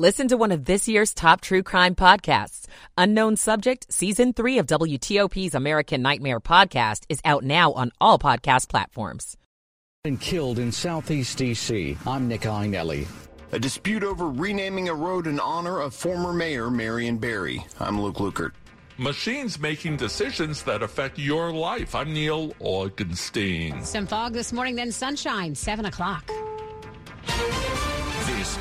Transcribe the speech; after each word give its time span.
Listen 0.00 0.28
to 0.28 0.38
one 0.38 0.50
of 0.50 0.64
this 0.64 0.88
year's 0.88 1.12
top 1.12 1.42
true 1.42 1.62
crime 1.62 1.94
podcasts. 1.94 2.64
Unknown 2.96 3.36
Subject, 3.36 3.84
Season 3.92 4.32
3 4.32 4.56
of 4.56 4.66
WTOP's 4.66 5.54
American 5.54 6.00
Nightmare 6.00 6.40
podcast 6.40 7.04
is 7.10 7.20
out 7.22 7.44
now 7.44 7.74
on 7.74 7.92
all 8.00 8.18
podcast 8.18 8.70
platforms. 8.70 9.36
And 10.06 10.18
killed 10.18 10.58
in 10.58 10.72
southeast 10.72 11.36
D.C. 11.36 11.98
I'm 12.06 12.28
Nick 12.28 12.40
Iannelli. 12.46 13.06
A 13.52 13.58
dispute 13.58 14.02
over 14.02 14.30
renaming 14.30 14.88
a 14.88 14.94
road 14.94 15.26
in 15.26 15.38
honor 15.38 15.80
of 15.80 15.94
former 15.94 16.32
Mayor 16.32 16.70
Marion 16.70 17.18
Barry. 17.18 17.62
I'm 17.78 18.00
Luke 18.00 18.16
Lukert. 18.16 18.52
Machines 18.96 19.60
making 19.60 19.98
decisions 19.98 20.62
that 20.62 20.82
affect 20.82 21.18
your 21.18 21.52
life. 21.52 21.94
I'm 21.94 22.14
Neil 22.14 22.54
Augenstein. 22.54 23.84
Some 23.84 24.06
fog 24.06 24.32
this 24.32 24.50
morning, 24.50 24.76
then 24.76 24.92
sunshine, 24.92 25.54
7 25.54 25.84
o'clock. 25.84 26.24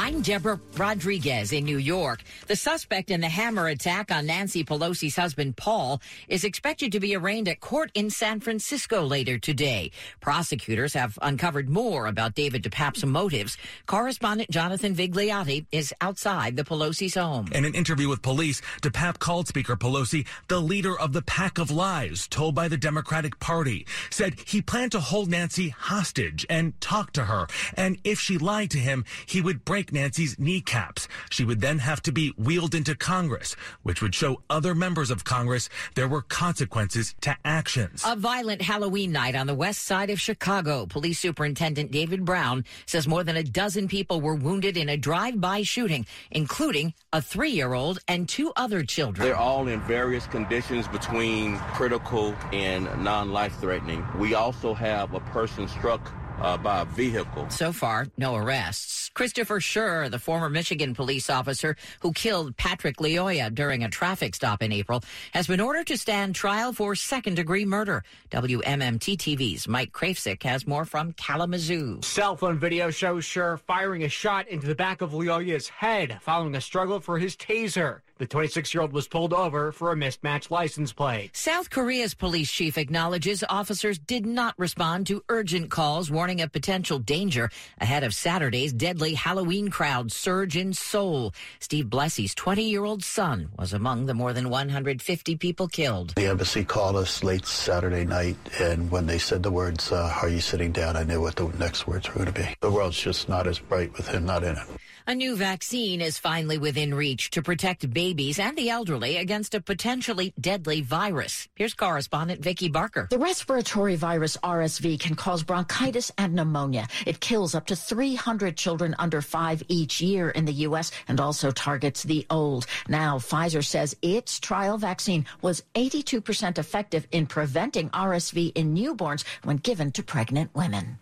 I'm 0.00 0.22
Deborah 0.22 0.60
Rodriguez 0.76 1.52
in 1.52 1.64
New 1.64 1.78
York. 1.78 2.22
The 2.46 2.54
suspect 2.54 3.10
in 3.10 3.20
the 3.20 3.28
hammer 3.28 3.66
attack 3.66 4.12
on 4.12 4.26
Nancy 4.26 4.62
Pelosi's 4.62 5.16
husband, 5.16 5.56
Paul, 5.56 6.00
is 6.28 6.44
expected 6.44 6.92
to 6.92 7.00
be 7.00 7.16
arraigned 7.16 7.48
at 7.48 7.58
court 7.58 7.90
in 7.94 8.08
San 8.08 8.38
Francisco 8.38 9.02
later 9.04 9.40
today. 9.40 9.90
Prosecutors 10.20 10.94
have 10.94 11.18
uncovered 11.20 11.68
more 11.68 12.06
about 12.06 12.36
David 12.36 12.62
DePape's 12.62 13.04
motives. 13.04 13.58
Correspondent 13.86 14.48
Jonathan 14.50 14.94
Vigliotti 14.94 15.66
is 15.72 15.92
outside 16.00 16.56
the 16.56 16.62
Pelosi's 16.62 17.16
home. 17.16 17.48
In 17.50 17.64
an 17.64 17.74
interview 17.74 18.08
with 18.08 18.22
police, 18.22 18.62
DePape 18.80 19.18
called 19.18 19.48
Speaker 19.48 19.74
Pelosi 19.74 20.28
the 20.46 20.60
leader 20.60 20.96
of 20.96 21.12
the 21.12 21.22
pack 21.22 21.58
of 21.58 21.72
lies 21.72 22.28
told 22.28 22.54
by 22.54 22.68
the 22.68 22.76
Democratic 22.76 23.40
Party, 23.40 23.84
said 24.10 24.36
he 24.46 24.62
planned 24.62 24.92
to 24.92 25.00
hold 25.00 25.28
Nancy 25.28 25.70
hostage 25.70 26.46
and 26.48 26.80
talk 26.80 27.12
to 27.14 27.24
her, 27.24 27.48
and 27.74 27.98
if 28.04 28.20
she 28.20 28.38
lied 28.38 28.70
to 28.70 28.78
him, 28.78 29.04
he 29.26 29.40
would 29.40 29.64
break 29.64 29.87
Nancy's 29.92 30.38
kneecaps. 30.38 31.08
She 31.30 31.44
would 31.44 31.60
then 31.60 31.78
have 31.78 32.02
to 32.02 32.12
be 32.12 32.30
wheeled 32.36 32.74
into 32.74 32.94
Congress, 32.94 33.54
which 33.82 34.02
would 34.02 34.14
show 34.14 34.42
other 34.50 34.74
members 34.74 35.10
of 35.10 35.24
Congress 35.24 35.68
there 35.94 36.08
were 36.08 36.22
consequences 36.22 37.14
to 37.22 37.36
actions. 37.44 38.02
A 38.06 38.16
violent 38.16 38.62
Halloween 38.62 39.12
night 39.12 39.34
on 39.34 39.46
the 39.46 39.54
west 39.54 39.84
side 39.84 40.10
of 40.10 40.20
Chicago. 40.20 40.86
Police 40.86 41.18
Superintendent 41.18 41.90
David 41.90 42.24
Brown 42.24 42.64
says 42.86 43.08
more 43.08 43.24
than 43.24 43.36
a 43.36 43.42
dozen 43.42 43.88
people 43.88 44.20
were 44.20 44.34
wounded 44.34 44.76
in 44.76 44.88
a 44.88 44.96
drive-by 44.96 45.62
shooting, 45.62 46.06
including 46.30 46.94
a 47.12 47.22
three-year-old 47.22 47.98
and 48.08 48.28
two 48.28 48.52
other 48.56 48.82
children. 48.82 49.26
They're 49.26 49.36
all 49.36 49.68
in 49.68 49.80
various 49.82 50.26
conditions 50.26 50.86
between 50.88 51.58
critical 51.74 52.34
and 52.52 52.84
non-life 53.02 53.58
threatening. 53.60 54.06
We 54.18 54.34
also 54.34 54.74
have 54.74 55.14
a 55.14 55.20
person 55.20 55.68
struck 55.68 56.12
uh, 56.40 56.56
by 56.56 56.82
a 56.82 56.84
vehicle. 56.84 57.48
So 57.50 57.72
far, 57.72 58.06
no 58.16 58.34
arrests. 58.34 59.10
Christopher 59.14 59.60
Schurr, 59.60 60.08
the 60.08 60.18
former 60.18 60.48
Michigan 60.48 60.94
police 60.94 61.28
officer 61.28 61.76
who 62.00 62.12
killed 62.12 62.56
Patrick 62.56 62.98
Lyoya 62.98 63.52
during 63.52 63.82
a 63.82 63.88
traffic 63.88 64.34
stop 64.34 64.62
in 64.62 64.72
April, 64.72 65.02
has 65.32 65.46
been 65.46 65.60
ordered 65.60 65.88
to 65.88 65.96
stand 65.98 66.34
trial 66.34 66.72
for 66.72 66.94
second 66.94 67.34
degree 67.34 67.64
murder. 67.64 68.04
WMMT 68.30 69.16
TV's 69.16 69.66
Mike 69.66 69.92
Krafsick 69.92 70.42
has 70.44 70.66
more 70.66 70.84
from 70.84 71.12
Kalamazoo. 71.14 72.00
Cell 72.02 72.36
phone 72.36 72.58
video 72.58 72.90
shows 72.90 73.24
Schurr 73.24 73.56
firing 73.56 74.04
a 74.04 74.08
shot 74.08 74.46
into 74.48 74.66
the 74.66 74.74
back 74.74 75.00
of 75.00 75.12
Lyoya's 75.12 75.68
head 75.68 76.18
following 76.20 76.54
a 76.54 76.60
struggle 76.60 77.00
for 77.00 77.18
his 77.18 77.36
taser. 77.36 78.00
The 78.18 78.26
26 78.26 78.74
year 78.74 78.82
old 78.82 78.92
was 78.92 79.06
pulled 79.06 79.32
over 79.32 79.70
for 79.70 79.92
a 79.92 79.96
mismatched 79.96 80.50
license 80.50 80.92
plate. 80.92 81.36
South 81.36 81.70
Korea's 81.70 82.14
police 82.14 82.50
chief 82.50 82.76
acknowledges 82.76 83.44
officers 83.48 83.96
did 83.96 84.26
not 84.26 84.58
respond 84.58 85.06
to 85.06 85.22
urgent 85.28 85.70
calls 85.70 86.10
warning 86.10 86.40
of 86.40 86.50
potential 86.50 86.98
danger 86.98 87.48
ahead 87.80 88.02
of 88.02 88.12
Saturday's 88.12 88.72
deadly 88.72 89.14
Halloween 89.14 89.68
crowd 89.68 90.10
surge 90.10 90.56
in 90.56 90.72
Seoul. 90.72 91.32
Steve 91.60 91.88
Blesi's 91.88 92.34
20 92.34 92.68
year 92.68 92.82
old 92.84 93.04
son 93.04 93.50
was 93.56 93.72
among 93.72 94.06
the 94.06 94.14
more 94.14 94.32
than 94.32 94.50
150 94.50 95.36
people 95.36 95.68
killed. 95.68 96.14
The 96.16 96.26
embassy 96.26 96.64
called 96.64 96.96
us 96.96 97.22
late 97.22 97.46
Saturday 97.46 98.04
night, 98.04 98.36
and 98.58 98.90
when 98.90 99.06
they 99.06 99.18
said 99.18 99.44
the 99.44 99.52
words, 99.52 99.92
uh, 99.92 100.12
Are 100.20 100.28
you 100.28 100.40
sitting 100.40 100.72
down? 100.72 100.96
I 100.96 101.04
knew 101.04 101.20
what 101.20 101.36
the 101.36 101.46
next 101.58 101.86
words 101.86 102.08
were 102.08 102.24
going 102.24 102.32
to 102.34 102.40
be. 102.40 102.48
The 102.60 102.70
world's 102.70 102.98
just 103.00 103.28
not 103.28 103.46
as 103.46 103.60
bright 103.60 103.96
with 103.96 104.08
him 104.08 104.26
not 104.26 104.42
in 104.42 104.56
it. 104.56 104.66
A 105.10 105.14
new 105.14 105.36
vaccine 105.36 106.02
is 106.02 106.18
finally 106.18 106.58
within 106.58 106.92
reach 106.92 107.30
to 107.30 107.40
protect 107.40 107.90
babies 107.94 108.38
and 108.38 108.54
the 108.58 108.68
elderly 108.68 109.16
against 109.16 109.54
a 109.54 109.60
potentially 109.62 110.34
deadly 110.38 110.82
virus. 110.82 111.48
Here's 111.54 111.72
correspondent 111.72 112.42
Vicki 112.42 112.68
Barker. 112.68 113.08
The 113.10 113.18
respiratory 113.18 113.96
virus 113.96 114.36
RSV 114.44 115.00
can 115.00 115.14
cause 115.14 115.42
bronchitis 115.42 116.12
and 116.18 116.34
pneumonia. 116.34 116.88
It 117.06 117.20
kills 117.20 117.54
up 117.54 117.64
to 117.68 117.74
300 117.74 118.54
children 118.58 118.94
under 118.98 119.22
five 119.22 119.62
each 119.68 120.02
year 120.02 120.28
in 120.28 120.44
the 120.44 120.68
U.S. 120.68 120.90
and 121.08 121.20
also 121.20 121.50
targets 121.52 122.02
the 122.02 122.26
old. 122.28 122.66
Now, 122.86 123.16
Pfizer 123.16 123.64
says 123.64 123.96
its 124.02 124.38
trial 124.38 124.76
vaccine 124.76 125.24
was 125.40 125.62
82% 125.74 126.58
effective 126.58 127.08
in 127.12 127.24
preventing 127.24 127.88
RSV 127.88 128.52
in 128.54 128.74
newborns 128.74 129.24
when 129.42 129.56
given 129.56 129.90
to 129.92 130.02
pregnant 130.02 130.54
women. 130.54 130.98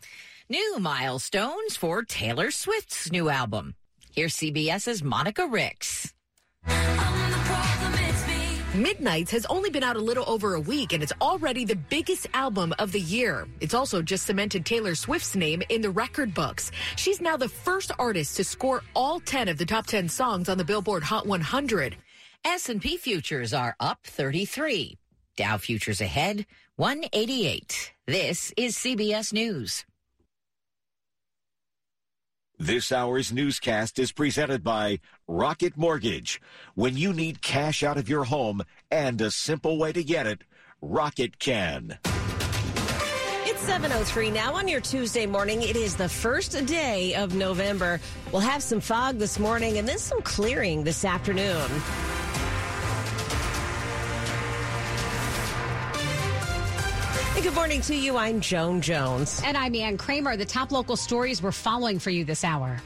New 0.48 0.78
milestones 0.78 1.76
for 1.76 2.04
Taylor 2.04 2.52
Swift's 2.52 3.10
new 3.10 3.28
album. 3.28 3.74
Here's 4.16 4.36
CBS's 4.36 5.04
Monica 5.04 5.46
Ricks. 5.46 6.14
Midnights 8.74 9.30
has 9.30 9.44
only 9.44 9.68
been 9.68 9.82
out 9.82 9.96
a 9.96 10.00
little 10.00 10.24
over 10.26 10.54
a 10.54 10.60
week 10.60 10.94
and 10.94 11.02
it's 11.02 11.12
already 11.20 11.66
the 11.66 11.76
biggest 11.76 12.26
album 12.32 12.72
of 12.78 12.92
the 12.92 13.00
year. 13.00 13.46
It's 13.60 13.74
also 13.74 14.00
just 14.00 14.24
cemented 14.24 14.64
Taylor 14.64 14.94
Swift's 14.94 15.36
name 15.36 15.62
in 15.68 15.82
the 15.82 15.90
record 15.90 16.32
books. 16.32 16.70
She's 16.96 17.20
now 17.20 17.36
the 17.36 17.50
first 17.50 17.92
artist 17.98 18.36
to 18.36 18.44
score 18.44 18.82
all 18.94 19.20
10 19.20 19.48
of 19.48 19.58
the 19.58 19.66
top 19.66 19.84
10 19.86 20.08
songs 20.08 20.48
on 20.48 20.56
the 20.56 20.64
Billboard 20.64 21.02
Hot 21.02 21.26
100. 21.26 21.94
S&P 22.42 22.96
futures 22.96 23.52
are 23.52 23.76
up 23.80 23.98
33. 24.04 24.96
Dow 25.36 25.58
futures 25.58 26.00
ahead 26.00 26.46
188. 26.76 27.92
This 28.06 28.50
is 28.56 28.76
CBS 28.76 29.34
News. 29.34 29.84
This 32.58 32.90
hour's 32.90 33.34
newscast 33.34 33.98
is 33.98 34.12
presented 34.12 34.64
by 34.64 35.00
Rocket 35.28 35.76
Mortgage. 35.76 36.40
When 36.74 36.96
you 36.96 37.12
need 37.12 37.42
cash 37.42 37.82
out 37.82 37.98
of 37.98 38.08
your 38.08 38.24
home 38.24 38.62
and 38.90 39.20
a 39.20 39.30
simple 39.30 39.76
way 39.76 39.92
to 39.92 40.02
get 40.02 40.26
it, 40.26 40.42
Rocket 40.80 41.38
can. 41.38 41.98
It's 43.44 43.62
7.03 43.68 44.32
now 44.32 44.54
on 44.54 44.68
your 44.68 44.80
Tuesday 44.80 45.26
morning. 45.26 45.60
It 45.60 45.76
is 45.76 45.96
the 45.96 46.08
first 46.08 46.64
day 46.64 47.14
of 47.14 47.34
November. 47.34 48.00
We'll 48.32 48.40
have 48.40 48.62
some 48.62 48.80
fog 48.80 49.18
this 49.18 49.38
morning 49.38 49.76
and 49.76 49.86
then 49.86 49.98
some 49.98 50.22
clearing 50.22 50.82
this 50.82 51.04
afternoon. 51.04 51.70
Good 57.46 57.54
morning 57.54 57.80
to 57.82 57.94
you. 57.94 58.16
I'm 58.16 58.40
Joan 58.40 58.80
Jones. 58.80 59.40
And 59.44 59.56
I'm 59.56 59.72
Ann 59.76 59.96
Kramer. 59.96 60.36
The 60.36 60.44
top 60.44 60.72
local 60.72 60.96
stories 60.96 61.40
we're 61.40 61.52
following 61.52 62.00
for 62.00 62.10
you 62.10 62.24
this 62.24 62.42
hour. 62.42 62.80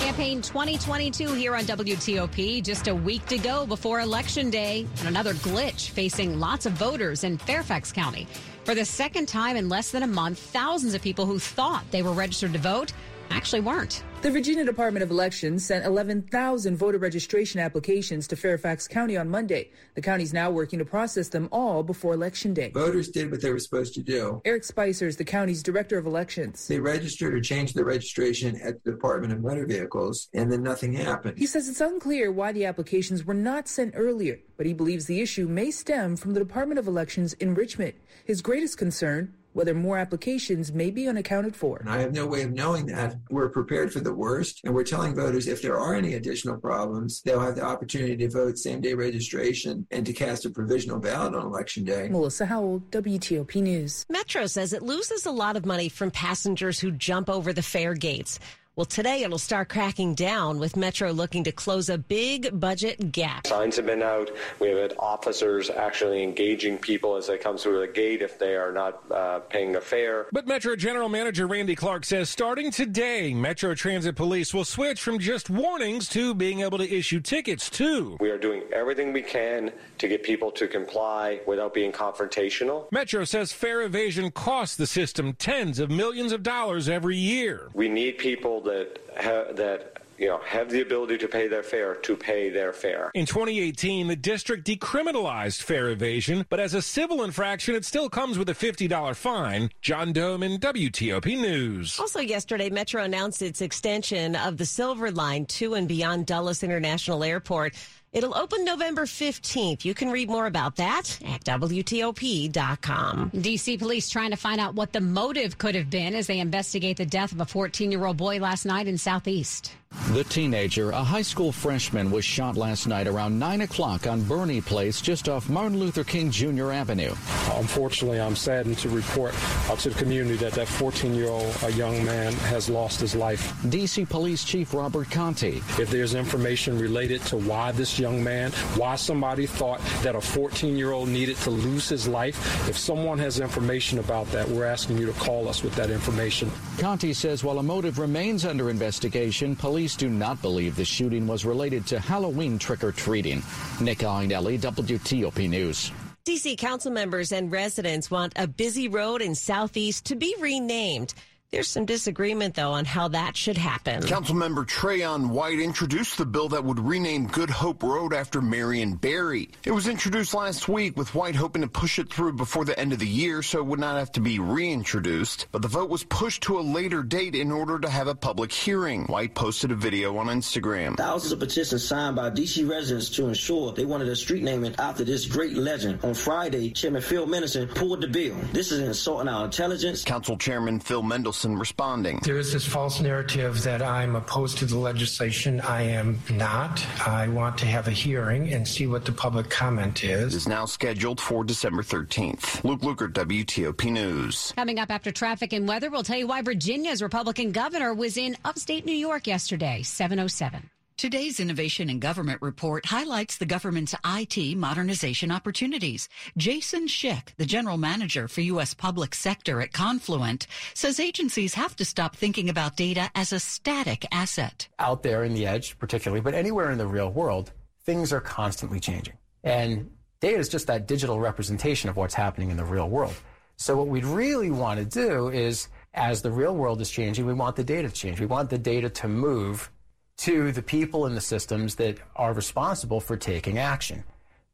Campaign 0.00 0.42
2022 0.42 1.32
here 1.32 1.56
on 1.56 1.64
WTOP. 1.64 2.62
Just 2.62 2.88
a 2.88 2.94
week 2.94 3.24
to 3.28 3.38
go 3.38 3.64
before 3.64 4.00
Election 4.00 4.50
Day, 4.50 4.86
and 4.98 5.08
another 5.08 5.32
glitch 5.32 5.88
facing 5.88 6.38
lots 6.38 6.66
of 6.66 6.74
voters 6.74 7.24
in 7.24 7.38
Fairfax 7.38 7.90
County. 7.90 8.26
For 8.64 8.74
the 8.74 8.84
second 8.84 9.28
time 9.28 9.56
in 9.56 9.70
less 9.70 9.90
than 9.90 10.02
a 10.02 10.06
month, 10.06 10.38
thousands 10.38 10.92
of 10.92 11.00
people 11.00 11.24
who 11.24 11.38
thought 11.38 11.90
they 11.90 12.02
were 12.02 12.12
registered 12.12 12.52
to 12.52 12.58
vote 12.58 12.92
actually 13.30 13.62
weren't. 13.62 14.04
The 14.20 14.32
Virginia 14.32 14.64
Department 14.64 15.04
of 15.04 15.12
Elections 15.12 15.64
sent 15.64 15.86
11,000 15.86 16.76
voter 16.76 16.98
registration 16.98 17.60
applications 17.60 18.26
to 18.26 18.34
Fairfax 18.34 18.88
County 18.88 19.16
on 19.16 19.28
Monday. 19.28 19.70
The 19.94 20.02
county 20.02 20.24
is 20.24 20.32
now 20.32 20.50
working 20.50 20.80
to 20.80 20.84
process 20.84 21.28
them 21.28 21.48
all 21.52 21.84
before 21.84 22.14
Election 22.14 22.52
Day. 22.52 22.72
Voters 22.72 23.10
did 23.10 23.30
what 23.30 23.40
they 23.40 23.52
were 23.52 23.60
supposed 23.60 23.94
to 23.94 24.02
do. 24.02 24.42
Eric 24.44 24.64
Spicer 24.64 25.06
is 25.06 25.16
the 25.16 25.24
county's 25.24 25.62
director 25.62 25.98
of 25.98 26.04
elections. 26.04 26.66
They 26.66 26.80
registered 26.80 27.32
or 27.32 27.40
changed 27.40 27.76
their 27.76 27.84
registration 27.84 28.60
at 28.60 28.82
the 28.82 28.90
Department 28.90 29.32
of 29.32 29.40
Motor 29.40 29.66
Vehicles, 29.66 30.28
and 30.34 30.50
then 30.50 30.64
nothing 30.64 30.94
happened. 30.94 31.38
He 31.38 31.46
says 31.46 31.68
it's 31.68 31.80
unclear 31.80 32.32
why 32.32 32.50
the 32.50 32.64
applications 32.64 33.24
were 33.24 33.34
not 33.34 33.68
sent 33.68 33.94
earlier, 33.96 34.40
but 34.56 34.66
he 34.66 34.74
believes 34.74 35.06
the 35.06 35.20
issue 35.20 35.46
may 35.46 35.70
stem 35.70 36.16
from 36.16 36.34
the 36.34 36.40
Department 36.40 36.80
of 36.80 36.88
Elections 36.88 37.34
enrichment. 37.34 37.94
His 38.24 38.42
greatest 38.42 38.78
concern 38.78 39.32
whether 39.52 39.74
more 39.74 39.98
applications 39.98 40.72
may 40.72 40.90
be 40.90 41.08
unaccounted 41.08 41.56
for. 41.56 41.78
And 41.78 41.90
I 41.90 42.00
have 42.00 42.12
no 42.12 42.26
way 42.26 42.42
of 42.42 42.52
knowing 42.52 42.86
that. 42.86 43.16
We're 43.30 43.48
prepared 43.48 43.92
for 43.92 44.00
the 44.00 44.14
worst, 44.14 44.60
and 44.64 44.74
we're 44.74 44.84
telling 44.84 45.14
voters 45.14 45.48
if 45.48 45.62
there 45.62 45.78
are 45.78 45.94
any 45.94 46.14
additional 46.14 46.56
problems, 46.58 47.22
they'll 47.22 47.40
have 47.40 47.56
the 47.56 47.64
opportunity 47.64 48.16
to 48.16 48.28
vote 48.28 48.58
same 48.58 48.80
day 48.80 48.94
registration 48.94 49.86
and 49.90 50.04
to 50.06 50.12
cast 50.12 50.44
a 50.44 50.50
provisional 50.50 50.98
ballot 50.98 51.34
on 51.34 51.46
election 51.46 51.84
day. 51.84 52.08
Melissa 52.08 52.46
Howell, 52.46 52.82
WTOP 52.90 53.62
News. 53.62 54.06
Metro 54.08 54.46
says 54.46 54.72
it 54.72 54.82
loses 54.82 55.26
a 55.26 55.30
lot 55.30 55.56
of 55.56 55.66
money 55.66 55.88
from 55.88 56.10
passengers 56.10 56.78
who 56.78 56.90
jump 56.90 57.28
over 57.28 57.52
the 57.52 57.62
fare 57.62 57.94
gates. 57.94 58.38
Well, 58.78 58.84
today 58.84 59.24
it'll 59.24 59.38
start 59.38 59.68
cracking 59.68 60.14
down 60.14 60.60
with 60.60 60.76
Metro 60.76 61.10
looking 61.10 61.42
to 61.42 61.50
close 61.50 61.88
a 61.88 61.98
big 61.98 62.60
budget 62.60 63.10
gap. 63.10 63.44
Signs 63.48 63.74
have 63.74 63.86
been 63.86 64.04
out. 64.04 64.30
We 64.60 64.68
have 64.68 64.78
had 64.78 64.94
officers 65.00 65.68
actually 65.68 66.22
engaging 66.22 66.78
people 66.78 67.16
as 67.16 67.26
they 67.26 67.38
come 67.38 67.58
through 67.58 67.80
the 67.80 67.88
gate 67.88 68.22
if 68.22 68.38
they 68.38 68.54
are 68.54 68.70
not 68.70 69.02
uh, 69.10 69.40
paying 69.40 69.74
a 69.74 69.80
fare. 69.80 70.26
But 70.30 70.46
Metro 70.46 70.76
General 70.76 71.08
Manager 71.08 71.48
Randy 71.48 71.74
Clarke 71.74 72.04
says 72.04 72.30
starting 72.30 72.70
today, 72.70 73.34
Metro 73.34 73.74
Transit 73.74 74.14
Police 74.14 74.54
will 74.54 74.64
switch 74.64 75.00
from 75.00 75.18
just 75.18 75.50
warnings 75.50 76.08
to 76.10 76.32
being 76.32 76.60
able 76.60 76.78
to 76.78 76.88
issue 76.88 77.18
tickets 77.18 77.68
too. 77.68 78.16
We 78.20 78.30
are 78.30 78.38
doing 78.38 78.62
everything 78.72 79.12
we 79.12 79.22
can 79.22 79.72
to 79.98 80.06
get 80.06 80.22
people 80.22 80.52
to 80.52 80.68
comply 80.68 81.40
without 81.48 81.74
being 81.74 81.90
confrontational. 81.90 82.86
Metro 82.92 83.24
says 83.24 83.52
fare 83.52 83.82
evasion 83.82 84.30
costs 84.30 84.76
the 84.76 84.86
system 84.86 85.32
tens 85.32 85.80
of 85.80 85.90
millions 85.90 86.30
of 86.30 86.44
dollars 86.44 86.88
every 86.88 87.16
year. 87.16 87.70
We 87.74 87.88
need 87.88 88.18
people 88.18 88.62
that 88.68 88.98
ha- 89.16 89.52
that 89.52 89.98
you 90.18 90.26
know 90.26 90.38
have 90.44 90.70
the 90.70 90.80
ability 90.80 91.18
to 91.18 91.28
pay 91.28 91.48
their 91.48 91.62
fare 91.62 91.94
to 91.94 92.16
pay 92.16 92.50
their 92.50 92.72
fare. 92.72 93.10
In 93.14 93.26
2018, 93.26 94.08
the 94.08 94.16
district 94.16 94.66
decriminalized 94.66 95.62
fare 95.62 95.88
evasion, 95.88 96.44
but 96.48 96.60
as 96.60 96.74
a 96.74 96.82
civil 96.82 97.24
infraction, 97.24 97.74
it 97.74 97.84
still 97.84 98.08
comes 98.08 98.38
with 98.38 98.48
a 98.48 98.54
$50 98.54 99.16
fine. 99.16 99.70
John 99.80 100.12
Domen 100.12 100.58
WTOP 100.58 101.40
News. 101.40 101.98
Also 101.98 102.20
yesterday, 102.20 102.68
Metro 102.70 103.02
announced 103.02 103.42
its 103.42 103.60
extension 103.60 104.36
of 104.36 104.56
the 104.56 104.66
Silver 104.66 105.10
Line 105.10 105.46
to 105.46 105.74
and 105.74 105.88
beyond 105.88 106.26
Dulles 106.26 106.62
International 106.62 107.22
Airport. 107.24 107.74
It'll 108.10 108.36
open 108.36 108.64
November 108.64 109.04
15th. 109.04 109.84
You 109.84 109.92
can 109.92 110.10
read 110.10 110.30
more 110.30 110.46
about 110.46 110.76
that 110.76 111.18
at 111.26 111.44
WTOP.com. 111.44 113.30
DC 113.32 113.78
police 113.78 114.08
trying 114.08 114.30
to 114.30 114.36
find 114.36 114.60
out 114.60 114.74
what 114.74 114.92
the 114.92 115.00
motive 115.00 115.58
could 115.58 115.74
have 115.74 115.90
been 115.90 116.14
as 116.14 116.26
they 116.26 116.40
investigate 116.40 116.96
the 116.96 117.04
death 117.04 117.32
of 117.32 117.40
a 117.40 117.44
14 117.44 117.92
year 117.92 118.06
old 118.06 118.16
boy 118.16 118.38
last 118.38 118.64
night 118.64 118.86
in 118.86 118.96
Southeast. 118.96 119.72
The 120.12 120.24
teenager, 120.24 120.90
a 120.90 121.02
high 121.02 121.22
school 121.22 121.50
freshman, 121.50 122.10
was 122.10 122.22
shot 122.22 122.58
last 122.58 122.86
night 122.86 123.06
around 123.06 123.38
9 123.38 123.62
o'clock 123.62 124.06
on 124.06 124.22
Bernie 124.22 124.60
Place, 124.60 125.00
just 125.00 125.30
off 125.30 125.48
Martin 125.48 125.78
Luther 125.78 126.04
King 126.04 126.30
Jr. 126.30 126.72
Avenue. 126.72 127.14
Unfortunately, 127.54 128.20
I'm 128.20 128.36
saddened 128.36 128.76
to 128.78 128.90
report 128.90 129.34
out 129.70 129.78
to 129.80 129.90
the 129.90 129.98
community 129.98 130.36
that 130.36 130.52
that 130.52 130.66
14-year-old 130.66 131.56
a 131.62 131.72
young 131.72 132.04
man 132.04 132.34
has 132.34 132.68
lost 132.68 133.00
his 133.00 133.14
life. 133.14 133.54
D.C. 133.70 134.04
Police 134.04 134.44
Chief 134.44 134.74
Robert 134.74 135.08
Contee. 135.08 135.62
If 135.80 135.90
there's 135.90 136.14
information 136.14 136.78
related 136.78 137.22
to 137.22 137.38
why 137.38 137.72
this 137.72 137.97
young 137.98 138.22
man, 138.22 138.52
why 138.76 138.96
somebody 138.96 139.46
thought 139.46 139.80
that 140.02 140.14
a 140.14 140.18
14-year-old 140.18 141.08
needed 141.08 141.36
to 141.38 141.50
lose 141.50 141.88
his 141.88 142.06
life, 142.06 142.68
if 142.68 142.78
someone 142.78 143.18
has 143.18 143.40
information 143.40 143.98
about 143.98 144.26
that, 144.32 144.48
we're 144.48 144.64
asking 144.64 144.98
you 144.98 145.06
to 145.06 145.12
call 145.20 145.48
us 145.48 145.62
with 145.62 145.74
that 145.76 145.90
information. 145.90 146.50
Contee 146.78 147.14
says 147.14 147.44
while 147.44 147.58
a 147.58 147.62
motive 147.62 147.98
remains 147.98 148.44
under 148.44 148.70
investigation, 148.70 149.56
police 149.56 149.96
do 149.96 150.08
not 150.08 150.40
believe 150.42 150.76
the 150.76 150.84
shooting 150.84 151.26
was 151.26 151.44
related 151.44 151.86
to 151.86 151.98
Halloween 151.98 152.58
trick-or-treating. 152.58 153.42
Nick 153.80 153.98
Iannelli, 153.98 154.58
WTOP 154.58 155.48
News. 155.48 155.92
DC 156.28 156.58
council 156.58 156.92
members 156.92 157.32
and 157.32 157.50
residents 157.50 158.10
want 158.10 158.34
a 158.36 158.46
busy 158.46 158.86
road 158.86 159.22
in 159.22 159.34
Southeast 159.34 160.04
to 160.04 160.14
be 160.14 160.34
renamed. 160.38 161.14
There's 161.50 161.68
some 161.68 161.86
disagreement, 161.86 162.56
though, 162.56 162.72
on 162.72 162.84
how 162.84 163.08
that 163.08 163.34
should 163.34 163.56
happen. 163.56 164.02
Councilmember 164.02 164.66
Trayon 164.66 165.30
White 165.30 165.58
introduced 165.58 166.18
the 166.18 166.26
bill 166.26 166.50
that 166.50 166.62
would 166.62 166.78
rename 166.78 167.26
Good 167.26 167.48
Hope 167.48 167.82
Road 167.82 168.12
after 168.12 168.42
Marion 168.42 168.96
Barry. 168.96 169.48
It 169.64 169.70
was 169.70 169.88
introduced 169.88 170.34
last 170.34 170.68
week, 170.68 170.98
with 170.98 171.14
White 171.14 171.36
hoping 171.36 171.62
to 171.62 171.68
push 171.68 171.98
it 171.98 172.12
through 172.12 172.34
before 172.34 172.66
the 172.66 172.78
end 172.78 172.92
of 172.92 172.98
the 172.98 173.08
year 173.08 173.40
so 173.40 173.60
it 173.60 173.64
would 173.64 173.80
not 173.80 173.96
have 173.96 174.12
to 174.12 174.20
be 174.20 174.38
reintroduced. 174.38 175.46
But 175.50 175.62
the 175.62 175.68
vote 175.68 175.88
was 175.88 176.04
pushed 176.04 176.42
to 176.42 176.58
a 176.58 176.60
later 176.60 177.02
date 177.02 177.34
in 177.34 177.50
order 177.50 177.78
to 177.78 177.88
have 177.88 178.08
a 178.08 178.14
public 178.14 178.52
hearing. 178.52 179.06
White 179.06 179.34
posted 179.34 179.70
a 179.70 179.74
video 179.74 180.18
on 180.18 180.26
Instagram. 180.26 180.98
Thousands 180.98 181.32
of 181.32 181.38
petitions 181.40 181.82
signed 181.82 182.16
by 182.16 182.28
D.C. 182.28 182.64
residents 182.64 183.08
to 183.16 183.26
ensure 183.26 183.72
they 183.72 183.86
wanted 183.86 184.08
a 184.08 184.16
street 184.16 184.42
naming 184.42 184.74
after 184.78 185.02
this 185.02 185.24
great 185.24 185.54
legend. 185.54 186.04
On 186.04 186.12
Friday, 186.12 186.72
Chairman 186.72 187.00
Phil 187.00 187.26
Mendelson 187.26 187.74
pulled 187.74 188.02
the 188.02 188.08
bill. 188.08 188.36
This 188.52 188.70
is 188.70 188.80
insulting 188.80 189.28
our 189.28 189.46
intelligence. 189.46 190.04
Council 190.04 190.36
Chairman 190.36 190.78
Phil 190.78 191.02
Mendelson 191.38 191.58
responding. 191.58 192.20
There 192.22 192.38
is 192.38 192.52
this 192.52 192.66
false 192.66 193.00
narrative 193.00 193.62
that 193.62 193.82
I'm 193.82 194.16
opposed 194.16 194.58
to 194.58 194.66
the 194.66 194.78
legislation. 194.78 195.60
I 195.60 195.82
am 195.82 196.20
not. 196.30 196.84
I 197.06 197.28
want 197.28 197.58
to 197.58 197.66
have 197.66 197.88
a 197.88 197.92
hearing 197.92 198.52
and 198.52 198.66
see 198.66 198.86
what 198.86 199.04
the 199.04 199.12
public 199.12 199.48
comment 199.50 200.04
is. 200.04 200.34
It 200.34 200.36
is 200.36 200.48
now 200.48 200.66
scheduled 200.66 201.20
for 201.20 201.44
December 201.44 201.82
13th. 201.82 202.64
Luke 202.64 202.80
Lukert, 202.80 203.12
WTOP 203.12 203.90
News. 203.90 204.52
Coming 204.56 204.78
up 204.78 204.90
after 204.90 205.12
traffic 205.12 205.52
and 205.52 205.68
weather, 205.68 205.90
we'll 205.90 206.02
tell 206.02 206.18
you 206.18 206.26
why 206.26 206.42
Virginia's 206.42 207.02
Republican 207.02 207.52
governor 207.52 207.94
was 207.94 208.16
in 208.16 208.36
upstate 208.44 208.84
New 208.84 208.92
York 208.92 209.26
yesterday, 209.26 209.82
707. 209.82 210.70
Today's 210.98 211.38
Innovation 211.38 211.88
in 211.90 212.00
Government 212.00 212.42
report 212.42 212.84
highlights 212.86 213.36
the 213.36 213.46
government's 213.46 213.94
IT 214.04 214.56
modernization 214.56 215.30
opportunities. 215.30 216.08
Jason 216.36 216.88
Schick, 216.88 217.36
the 217.36 217.46
general 217.46 217.76
manager 217.76 218.26
for 218.26 218.40
U.S. 218.40 218.74
public 218.74 219.14
sector 219.14 219.60
at 219.60 219.72
Confluent, 219.72 220.48
says 220.74 220.98
agencies 220.98 221.54
have 221.54 221.76
to 221.76 221.84
stop 221.84 222.16
thinking 222.16 222.50
about 222.50 222.76
data 222.76 223.12
as 223.14 223.32
a 223.32 223.38
static 223.38 224.06
asset. 224.10 224.66
Out 224.80 225.04
there 225.04 225.22
in 225.22 225.34
the 225.34 225.46
edge, 225.46 225.78
particularly, 225.78 226.20
but 226.20 226.34
anywhere 226.34 226.72
in 226.72 226.78
the 226.78 226.86
real 226.88 227.12
world, 227.12 227.52
things 227.84 228.12
are 228.12 228.20
constantly 228.20 228.80
changing. 228.80 229.14
And 229.44 229.92
data 230.18 230.38
is 230.38 230.48
just 230.48 230.66
that 230.66 230.88
digital 230.88 231.20
representation 231.20 231.88
of 231.88 231.96
what's 231.96 232.14
happening 232.14 232.50
in 232.50 232.56
the 232.56 232.64
real 232.64 232.90
world. 232.90 233.14
So 233.54 233.76
what 233.76 233.86
we'd 233.86 234.04
really 234.04 234.50
want 234.50 234.80
to 234.80 234.84
do 234.84 235.28
is, 235.28 235.68
as 235.94 236.22
the 236.22 236.32
real 236.32 236.56
world 236.56 236.80
is 236.80 236.90
changing, 236.90 237.24
we 237.24 237.34
want 237.34 237.54
the 237.54 237.62
data 237.62 237.86
to 237.86 237.94
change. 237.94 238.18
We 238.18 238.26
want 238.26 238.50
the 238.50 238.58
data 238.58 238.90
to 238.90 239.06
move 239.06 239.70
to 240.18 240.52
the 240.52 240.62
people 240.62 241.06
in 241.06 241.14
the 241.14 241.20
systems 241.20 241.76
that 241.76 241.98
are 242.16 242.32
responsible 242.32 243.00
for 243.00 243.16
taking 243.16 243.58
action. 243.58 244.04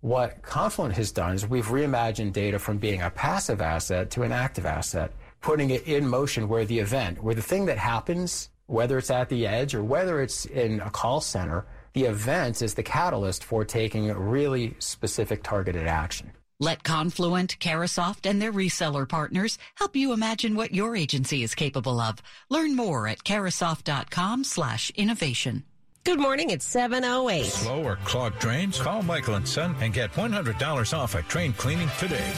What 0.02 0.42
Confluent 0.42 0.94
has 0.96 1.10
done 1.10 1.34
is 1.34 1.48
we've 1.48 1.66
reimagined 1.66 2.34
data 2.34 2.58
from 2.58 2.76
being 2.76 3.00
a 3.00 3.08
passive 3.08 3.62
asset 3.62 4.10
to 4.10 4.22
an 4.22 4.32
active 4.32 4.66
asset, 4.66 5.12
putting 5.40 5.70
it 5.70 5.86
in 5.88 6.06
motion 6.06 6.48
where 6.48 6.66
the 6.66 6.78
event, 6.78 7.22
where 7.22 7.34
the 7.34 7.40
thing 7.40 7.64
that 7.66 7.78
happens, 7.78 8.50
whether 8.66 8.98
it's 8.98 9.10
at 9.10 9.30
the 9.30 9.46
edge 9.46 9.74
or 9.74 9.82
whether 9.82 10.20
it's 10.20 10.44
in 10.44 10.80
a 10.80 10.90
call 10.90 11.22
center, 11.22 11.64
the 11.94 12.04
event 12.04 12.60
is 12.60 12.74
the 12.74 12.82
catalyst 12.82 13.42
for 13.42 13.64
taking 13.64 14.12
really 14.12 14.74
specific 14.78 15.42
targeted 15.42 15.86
action. 15.86 16.30
Let 16.60 16.84
Confluent, 16.84 17.58
Carahsoft, 17.58 18.28
and 18.28 18.40
their 18.40 18.52
reseller 18.52 19.08
partners 19.08 19.58
help 19.74 19.96
you 19.96 20.12
imagine 20.12 20.54
what 20.54 20.74
your 20.74 20.94
agency 20.96 21.42
is 21.42 21.54
capable 21.54 22.00
of. 22.00 22.22
Learn 22.48 22.76
more 22.76 23.08
at 23.08 23.24
carahsoft.com 23.24 24.44
slash 24.44 24.90
innovation. 24.90 25.64
Good 26.04 26.20
morning. 26.20 26.50
It's 26.50 26.66
708. 26.66 27.46
Slow 27.46 27.82
or 27.82 27.96
clogged 28.04 28.38
drains? 28.38 28.78
Call 28.78 29.02
Michael 29.02 29.36
and 29.36 29.48
Son 29.48 29.74
and 29.80 29.92
get 29.92 30.12
$100 30.12 30.96
off 30.96 31.14
a 31.14 31.22
drain 31.22 31.54
cleaning 31.54 31.90
today. 31.98 32.32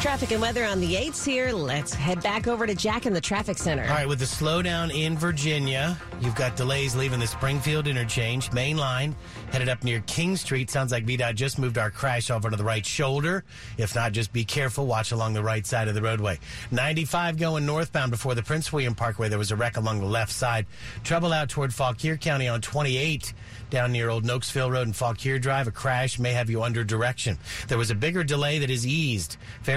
Traffic 0.00 0.30
and 0.30 0.40
weather 0.40 0.64
on 0.64 0.78
the 0.78 0.94
8s 0.94 1.24
here. 1.24 1.50
Let's 1.52 1.92
head 1.92 2.22
back 2.22 2.46
over 2.46 2.66
to 2.66 2.74
Jack 2.74 3.06
in 3.06 3.12
the 3.12 3.20
traffic 3.20 3.58
center. 3.58 3.82
All 3.84 3.90
right, 3.90 4.08
with 4.08 4.20
the 4.20 4.24
slowdown 4.24 4.94
in 4.96 5.18
Virginia, 5.18 5.98
you've 6.20 6.36
got 6.36 6.54
delays 6.54 6.94
leaving 6.94 7.18
the 7.18 7.26
Springfield 7.26 7.88
interchange, 7.88 8.52
main 8.52 8.76
line, 8.76 9.16
headed 9.50 9.68
up 9.68 9.82
near 9.82 10.00
King 10.06 10.36
Street. 10.36 10.70
Sounds 10.70 10.92
like 10.92 11.06
VDOT 11.06 11.34
just 11.34 11.58
moved 11.58 11.76
our 11.76 11.90
crash 11.90 12.30
over 12.30 12.50
to 12.50 12.56
the 12.56 12.62
right 12.62 12.86
shoulder. 12.86 13.42
If 13.78 13.94
not, 13.94 14.12
just 14.12 14.32
be 14.32 14.44
careful. 14.44 14.86
Watch 14.86 15.10
along 15.12 15.34
the 15.34 15.42
right 15.42 15.66
side 15.66 15.88
of 15.88 15.94
the 15.94 16.02
roadway. 16.02 16.38
95 16.70 17.36
going 17.36 17.66
northbound 17.66 18.10
before 18.10 18.34
the 18.34 18.42
Prince 18.42 18.72
William 18.72 18.94
Parkway. 18.94 19.28
There 19.28 19.38
was 19.38 19.50
a 19.50 19.56
wreck 19.56 19.76
along 19.76 20.00
the 20.00 20.06
left 20.06 20.32
side. 20.32 20.66
Trouble 21.02 21.32
out 21.32 21.48
toward 21.48 21.74
Fauquier 21.74 22.16
County 22.16 22.46
on 22.48 22.60
28 22.60 23.34
down 23.70 23.92
near 23.92 24.10
Old 24.10 24.24
Nokesville 24.24 24.70
Road 24.70 24.86
and 24.86 24.94
Fauquier 24.94 25.38
Drive. 25.40 25.66
A 25.66 25.72
crash 25.72 26.18
may 26.18 26.32
have 26.32 26.48
you 26.48 26.62
under 26.62 26.84
direction. 26.84 27.38
There 27.66 27.78
was 27.78 27.90
a 27.90 27.94
bigger 27.94 28.22
delay 28.22 28.60
that 28.60 28.70
is 28.70 28.86
eased. 28.86 29.36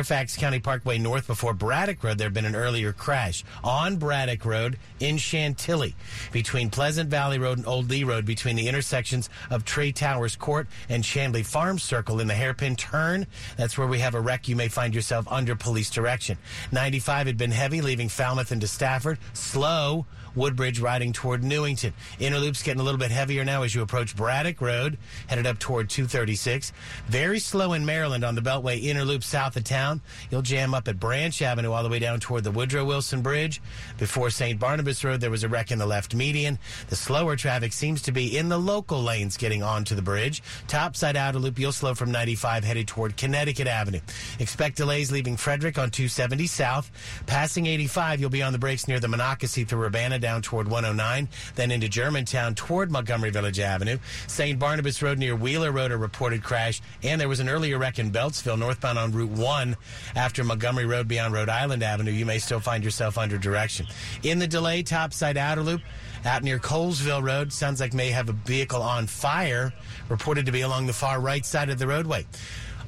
Fairfax 0.10 0.38
County 0.38 0.58
Parkway 0.58 0.98
North 0.98 1.28
before 1.28 1.54
Braddock 1.54 2.04
Road. 2.04 2.18
There 2.18 2.26
had 2.26 2.34
been 2.34 2.46
an 2.46 2.56
earlier 2.56 2.92
crash 2.92 3.44
on 3.64 3.98
Braddock 3.98 4.44
Road 4.44 4.80
in 5.00 5.20
Chantilly 5.20 5.94
between 6.32 6.72
Pleasant 6.72 7.12
Valley 7.12 7.38
Road 7.38 7.60
and 7.60 7.68
Old 7.68 7.92
Lee 7.92 8.04
Road 8.04 8.26
between 8.26 8.56
the 8.56 8.68
intersections 8.68 9.30
of 9.52 9.66
Trey 9.66 9.92
Towers 9.92 10.36
Court 10.36 10.68
and 10.90 11.06
Shanley 11.06 11.44
Farm 11.44 11.78
Circle 11.78 12.20
in 12.22 12.28
the 12.28 12.34
hairpin 12.34 12.76
turn. 12.76 13.28
That's 13.56 13.78
where 13.78 13.86
we 13.86 14.00
have 14.00 14.16
a 14.16 14.20
wreck. 14.20 14.48
You 14.48 14.56
may 14.56 14.68
find 14.68 14.96
yourself 14.96 15.28
under 15.30 15.56
police 15.56 15.92
direction. 15.92 16.40
95 16.72 17.28
had 17.28 17.38
been 17.38 17.52
heavy, 17.52 17.82
leaving 17.82 18.10
Falmouth 18.10 18.52
into 18.52 18.66
Stafford. 18.66 19.20
Slow. 19.34 20.08
Woodbridge 20.36 20.80
riding 20.80 21.14
toward 21.14 21.44
Newington. 21.44 21.94
Inner 22.20 22.40
loop's 22.40 22.64
getting 22.64 22.82
a 22.82 22.84
little 22.84 23.00
bit 23.00 23.12
heavier 23.12 23.44
now 23.46 23.64
as 23.64 23.74
you 23.74 23.82
approach 23.82 24.16
Braddock 24.16 24.62
Road, 24.62 24.98
headed 25.28 25.48
up 25.48 25.60
toward 25.60 25.90
236. 25.90 26.72
Very 27.08 27.40
slow 27.40 27.74
in 27.74 27.86
Maryland 27.86 28.24
on 28.24 28.36
the 28.36 28.42
Beltway 28.42 28.84
inner 28.84 29.06
loop 29.06 29.24
south 29.24 29.56
of 29.56 29.64
town. 29.64 30.02
You'll 30.30 30.42
jam 30.42 30.74
up 30.74 30.88
at 30.88 31.00
Branch 31.00 31.42
Avenue 31.42 31.72
all 31.72 31.84
the 31.84 31.90
way 31.90 32.00
down 32.00 32.20
toward 32.20 32.44
the 32.44 32.52
Woodrow 32.52 32.86
Wilson 32.86 33.22
Bridge. 33.22 33.62
Before 33.98 34.30
St. 34.30 34.60
Barnabas 34.60 35.04
Road, 35.04 35.22
there 35.22 35.32
was 35.32 35.44
a 35.44 35.50
wreck 35.50 35.72
in 35.72 35.80
the 35.80 35.86
left 35.86 36.16
median. 36.16 36.60
The 36.90 36.96
slower 36.96 37.36
traffic 37.36 37.74
seems 37.74 38.02
to 38.04 38.12
be 38.12 38.38
in 38.38 38.50
the 38.50 38.58
local 38.58 39.02
lanes 39.02 39.38
getting 39.38 39.64
onto 39.64 39.96
the 39.96 40.02
bridge. 40.02 40.42
Topside 40.68 41.16
outer 41.16 41.40
loop, 41.40 41.60
you'll 41.60 41.72
slow 41.72 41.94
from 41.94 42.12
95 42.12 42.64
headed 42.64 42.88
toward 42.88 43.18
Connecticut 43.18 43.68
Avenue. 43.68 44.02
Expect 44.40 44.78
delays 44.78 45.12
leaving 45.12 45.38
Frederick 45.38 45.78
on 45.78 45.90
270 45.90 46.48
south. 46.48 46.92
Passing 47.26 47.66
85, 47.66 48.20
you'll 48.20 48.30
be 48.30 48.44
on 48.44 48.54
the 48.54 48.60
brakes 48.60 48.88
near 48.88 49.00
the 49.00 49.08
Monocacy 49.08 49.64
through 49.64 49.84
Urbana 49.84 50.20
down 50.30 50.44
toward 50.44 50.68
109, 50.68 51.28
then 51.56 51.72
into 51.72 51.90
Germantown 51.90 52.54
toward 52.54 52.92
Montgomery 52.92 53.32
Village 53.32 53.60
Avenue. 53.60 53.98
St. 54.28 54.60
Barnabas 54.60 55.02
Road 55.02 55.18
near 55.18 55.36
Wheeler 55.36 55.72
Road, 55.72 55.92
a 55.92 55.98
reported 55.98 56.44
crash, 56.44 56.82
and 57.02 57.20
there 57.20 57.28
was 57.28 57.40
an 57.40 57.50
earlier 57.50 57.80
wreck 57.80 57.98
in 57.98 58.12
Beltsville, 58.12 58.60
northbound 58.60 59.00
on 59.00 59.12
Route 59.12 59.32
1 59.32 59.76
after 60.16 60.44
Montgomery 60.44 60.86
Road 60.86 61.08
beyond 61.08 61.34
Rhode 61.34 61.50
Island 61.50 61.82
Avenue. 61.82 62.12
You 62.12 62.28
may 62.28 62.38
still 62.38 62.60
find 62.60 62.84
yourself 62.84 63.18
under 63.18 63.40
direction. 63.40 63.88
In 64.22 64.38
the 64.38 64.46
delay, 64.46 64.84
topside 64.84 65.36
outer 65.36 65.64
loop, 65.64 65.82
out 66.26 66.44
near 66.44 66.60
Colesville 66.60 67.24
Road. 67.24 67.52
Sounds 67.52 67.80
like 67.80 67.96
may 67.96 68.12
have 68.12 68.30
a 68.30 68.34
vehicle 68.34 68.84
on 68.84 69.08
fire, 69.08 69.74
reported 70.10 70.46
to 70.46 70.52
be 70.52 70.62
along 70.62 70.86
the 70.86 70.94
far 70.94 71.20
right 71.20 71.44
side 71.44 71.72
of 71.72 71.80
the 71.80 71.88
roadway. 71.88 72.24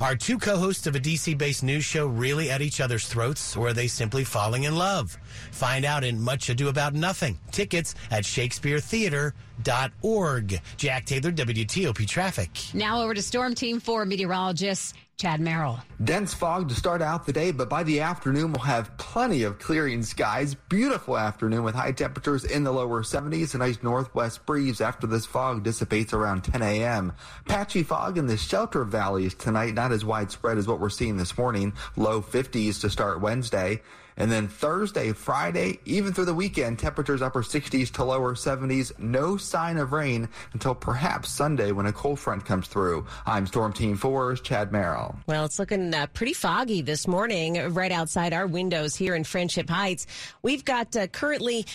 Are 0.02 0.16
two 0.16 0.40
co 0.40 0.58
hosts 0.58 0.88
of 0.88 0.96
a 0.96 1.00
DC 1.00 1.38
based 1.38 1.62
news 1.62 1.86
show 1.86 2.08
really 2.08 2.50
at 2.50 2.60
each 2.60 2.82
other's 2.82 3.08
throats, 3.08 3.56
or 3.56 3.68
are 3.68 3.74
they 3.74 3.86
simply 3.86 4.24
falling 4.24 4.64
in 4.64 4.76
love? 4.76 5.16
Find 5.52 5.86
out 5.86 6.04
in 6.04 6.20
Much 6.20 6.50
Ado 6.50 6.70
About 6.70 6.96
Nothing. 6.96 7.38
Tickets 7.52 7.94
at 8.10 8.24
ShakespeareTheater.org. 8.24 10.62
Jack 10.78 11.06
Taylor, 11.06 11.32
WTOP 11.32 12.08
Traffic. 12.08 12.50
Now 12.74 13.04
over 13.04 13.14
to 13.14 13.22
Storm 13.22 13.54
Team 13.54 13.80
4 13.80 14.06
meteorologist 14.06 14.96
Chad 15.22 15.40
Merrill. 15.40 15.80
Dense 16.04 16.34
fog 16.34 16.68
to 16.70 16.74
start 16.74 17.00
out 17.00 17.28
the 17.28 17.32
day, 17.32 17.52
but 17.52 17.70
by 17.70 17.84
the 17.84 18.00
afternoon 18.00 18.54
we'll 18.54 18.64
have 18.64 18.98
plenty 18.98 19.44
of 19.44 19.60
clearing 19.60 20.02
skies. 20.02 20.56
Beautiful 20.56 21.16
afternoon 21.16 21.64
with 21.64 21.76
high 21.76 21.92
temperatures 21.92 22.44
in 22.44 22.64
the 22.64 22.72
lower 22.72 23.04
70s. 23.04 23.54
A 23.54 23.60
nice 23.60 23.84
northwest 23.84 24.44
breeze 24.48 24.82
after 24.82 25.06
this 25.06 25.28
fog 25.28 25.62
dissipates 25.62 26.12
around 26.12 26.44
10 26.46 26.64
a.m. 26.64 27.14
Patchy 27.46 27.84
fog 27.84 28.18
in 28.18 28.26
the 28.26 28.36
shelter 28.36 28.84
valleys 28.84 29.36
tonight, 29.36 29.76
not 29.76 29.92
as 29.92 30.04
widespread 30.04 30.58
as 30.58 30.68
what 30.68 30.80
we're 30.80 30.90
seeing 30.90 31.18
this 31.18 31.38
morning. 31.38 31.74
Low 31.96 32.24
50s 32.24 32.82
to 32.82 32.90
start 32.90 33.22
Wednesday. 33.22 33.84
And 34.18 34.32
then 34.32 34.48
Thursday, 34.48 35.14
Friday, 35.14 35.80
even 35.86 36.14
through 36.14 36.26
the 36.26 36.34
weekend, 36.34 36.80
temperatures 36.80 37.22
upper 37.22 37.42
60s 37.42 37.92
to 37.92 38.04
lower 38.04 38.36
70s. 38.36 38.98
No 39.00 39.38
sign 39.38 39.78
of 39.78 39.94
rain 39.94 40.30
until 40.54 40.76
perhaps 40.76 41.30
Sunday 41.30 41.72
when 41.72 41.86
a 41.86 41.94
cold 41.94 42.20
front 42.20 42.46
comes 42.46 42.68
through. 42.68 43.06
I'm 43.26 43.48
Storm 43.48 43.74
Team 43.74 43.98
4's 43.98 44.42
Chad 44.42 44.72
Merrill. 44.72 45.16
Well, 45.28 45.46
it's 45.46 45.60
looking 45.60 45.94
uh, 45.94 46.08
pretty 46.08 46.34
foggy 46.34 46.82
this 46.82 47.08
morning 47.08 47.74
right 47.74 47.92
outside 47.92 48.34
our 48.34 48.48
windows 48.48 48.96
here 48.96 49.16
in 49.16 49.24
Friendship 49.24 49.70
Heights. 49.70 50.08
We've 50.42 50.66
got 50.66 50.96
uh, 50.96 51.08
currently 51.08 51.66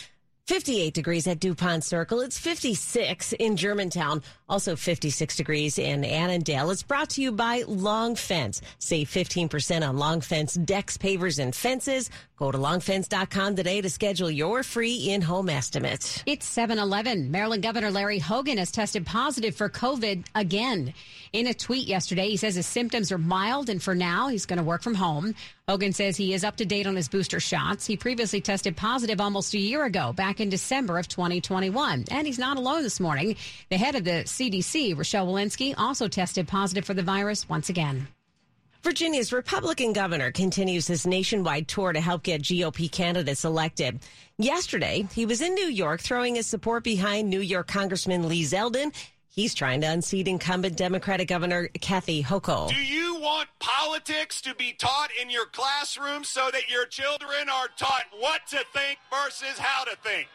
58 0.47 0.95
degrees 0.95 1.26
at 1.26 1.40
DuPont 1.40 1.83
Circle. 1.83 2.21
It's 2.21 2.38
56 2.38 3.33
in 3.33 3.57
Germantown. 3.57 4.23
Also 4.49 4.76
56 4.76 5.37
degrees 5.37 5.76
in 5.76 6.05
Annandale. 6.05 6.71
It's 6.71 6.85
brought 6.85 7.11
to 7.11 7.23
you 7.23 7.33
by 7.33 7.65
Long 7.67 8.15
Fence. 8.15 8.62
Save 8.79 9.09
15% 9.09 9.88
on 9.88 9.99
Long 9.99 10.21
Fence 10.21 10.55
decks, 10.55 10.97
pavers, 10.97 11.41
and 11.41 11.55
fences. 11.55 12.11
Go 12.38 12.53
to 12.53 12.59
longfence.com 12.59 13.57
today 13.57 13.81
to 13.81 13.88
schedule 13.88 14.31
your 14.31 14.62
free 14.62 14.95
in-home 14.95 15.49
estimate. 15.49 16.23
It's 16.26 16.55
7-Eleven. 16.55 17.31
Maryland 17.31 17.62
Governor 17.62 17.91
Larry 17.91 18.19
Hogan 18.19 18.59
has 18.59 18.71
tested 18.71 19.07
positive 19.07 19.57
for 19.57 19.71
COVID 19.71 20.26
again. 20.35 20.93
In 21.33 21.47
a 21.47 21.55
tweet 21.55 21.88
yesterday, 21.88 22.29
he 22.29 22.37
says 22.37 22.55
his 22.55 22.67
symptoms 22.67 23.11
are 23.11 23.19
mild 23.19 23.71
and 23.71 23.83
for 23.83 23.95
now 23.95 24.29
he's 24.29 24.45
going 24.45 24.59
to 24.59 24.62
work 24.62 24.83
from 24.83 24.95
home. 24.95 25.35
Hogan 25.67 25.95
says 25.95 26.17
he 26.17 26.35
is 26.35 26.45
up 26.45 26.57
to 26.57 26.67
date 26.67 26.87
on 26.87 26.95
his 26.95 27.09
booster 27.09 27.41
shots. 27.41 27.87
He 27.87 27.97
previously 27.97 28.41
tested 28.41 28.76
positive 28.76 29.21
almost 29.21 29.55
a 29.55 29.59
year 29.59 29.85
ago, 29.85 30.12
back 30.12 30.38
in 30.38 30.49
December 30.49 30.99
of 30.99 31.09
2021. 31.09 32.05
And 32.11 32.26
he's 32.26 32.38
not 32.38 32.59
alone 32.59 32.83
this 32.83 33.00
morning. 33.00 33.35
The 33.71 33.79
head 33.79 33.97
of 33.97 34.05
the 34.05 34.26
CDC, 34.37 34.97
Rochelle 34.97 35.26
Walensky, 35.26 35.75
also 35.78 36.09
tested 36.09 36.47
positive 36.47 36.85
for 36.85 36.93
the 36.93 37.02
virus 37.02 37.49
once 37.49 37.71
again. 37.71 38.07
Virginia's 38.83 39.33
Republican 39.33 39.95
governor 39.95 40.31
continues 40.31 40.87
his 40.87 41.07
nationwide 41.07 41.66
tour 41.66 41.93
to 41.93 42.00
help 42.00 42.23
get 42.23 42.43
GOP 42.43 42.93
candidates 42.93 43.45
elected. 43.45 43.99
Yesterday, 44.37 45.09
he 45.14 45.25
was 45.25 45.40
in 45.40 45.55
New 45.55 45.69
York 45.69 46.00
throwing 46.02 46.35
his 46.35 46.47
support 46.47 46.85
behind 46.85 47.31
New 47.31 47.40
York 47.40 47.66
Congressman 47.66 48.28
Lee 48.28 48.45
Zeldin. 48.45 48.95
He's 49.28 49.55
trying 49.55 49.81
to 49.81 49.87
unseat 49.88 50.28
incumbent 50.28 50.76
Democratic 50.76 51.28
Governor 51.28 51.69
Kathy 51.81 52.23
Hochul. 52.23 52.69
Do 52.69 52.75
you 52.75 53.19
want 53.21 53.49
politics 53.59 54.40
to 54.43 54.55
be 54.55 54.73
taught 54.75 55.11
in 55.21 55.31
your 55.31 55.47
classroom 55.47 56.25
so 56.25 56.50
that 56.52 56.71
your 56.71 56.87
children 56.87 57.49
are 57.52 57.69
taught 57.76 58.05
what 58.19 58.47
to 58.49 58.59
think 58.73 58.99
versus 59.11 59.59
how 59.59 59.85
to 59.85 59.97
think? 60.05 60.28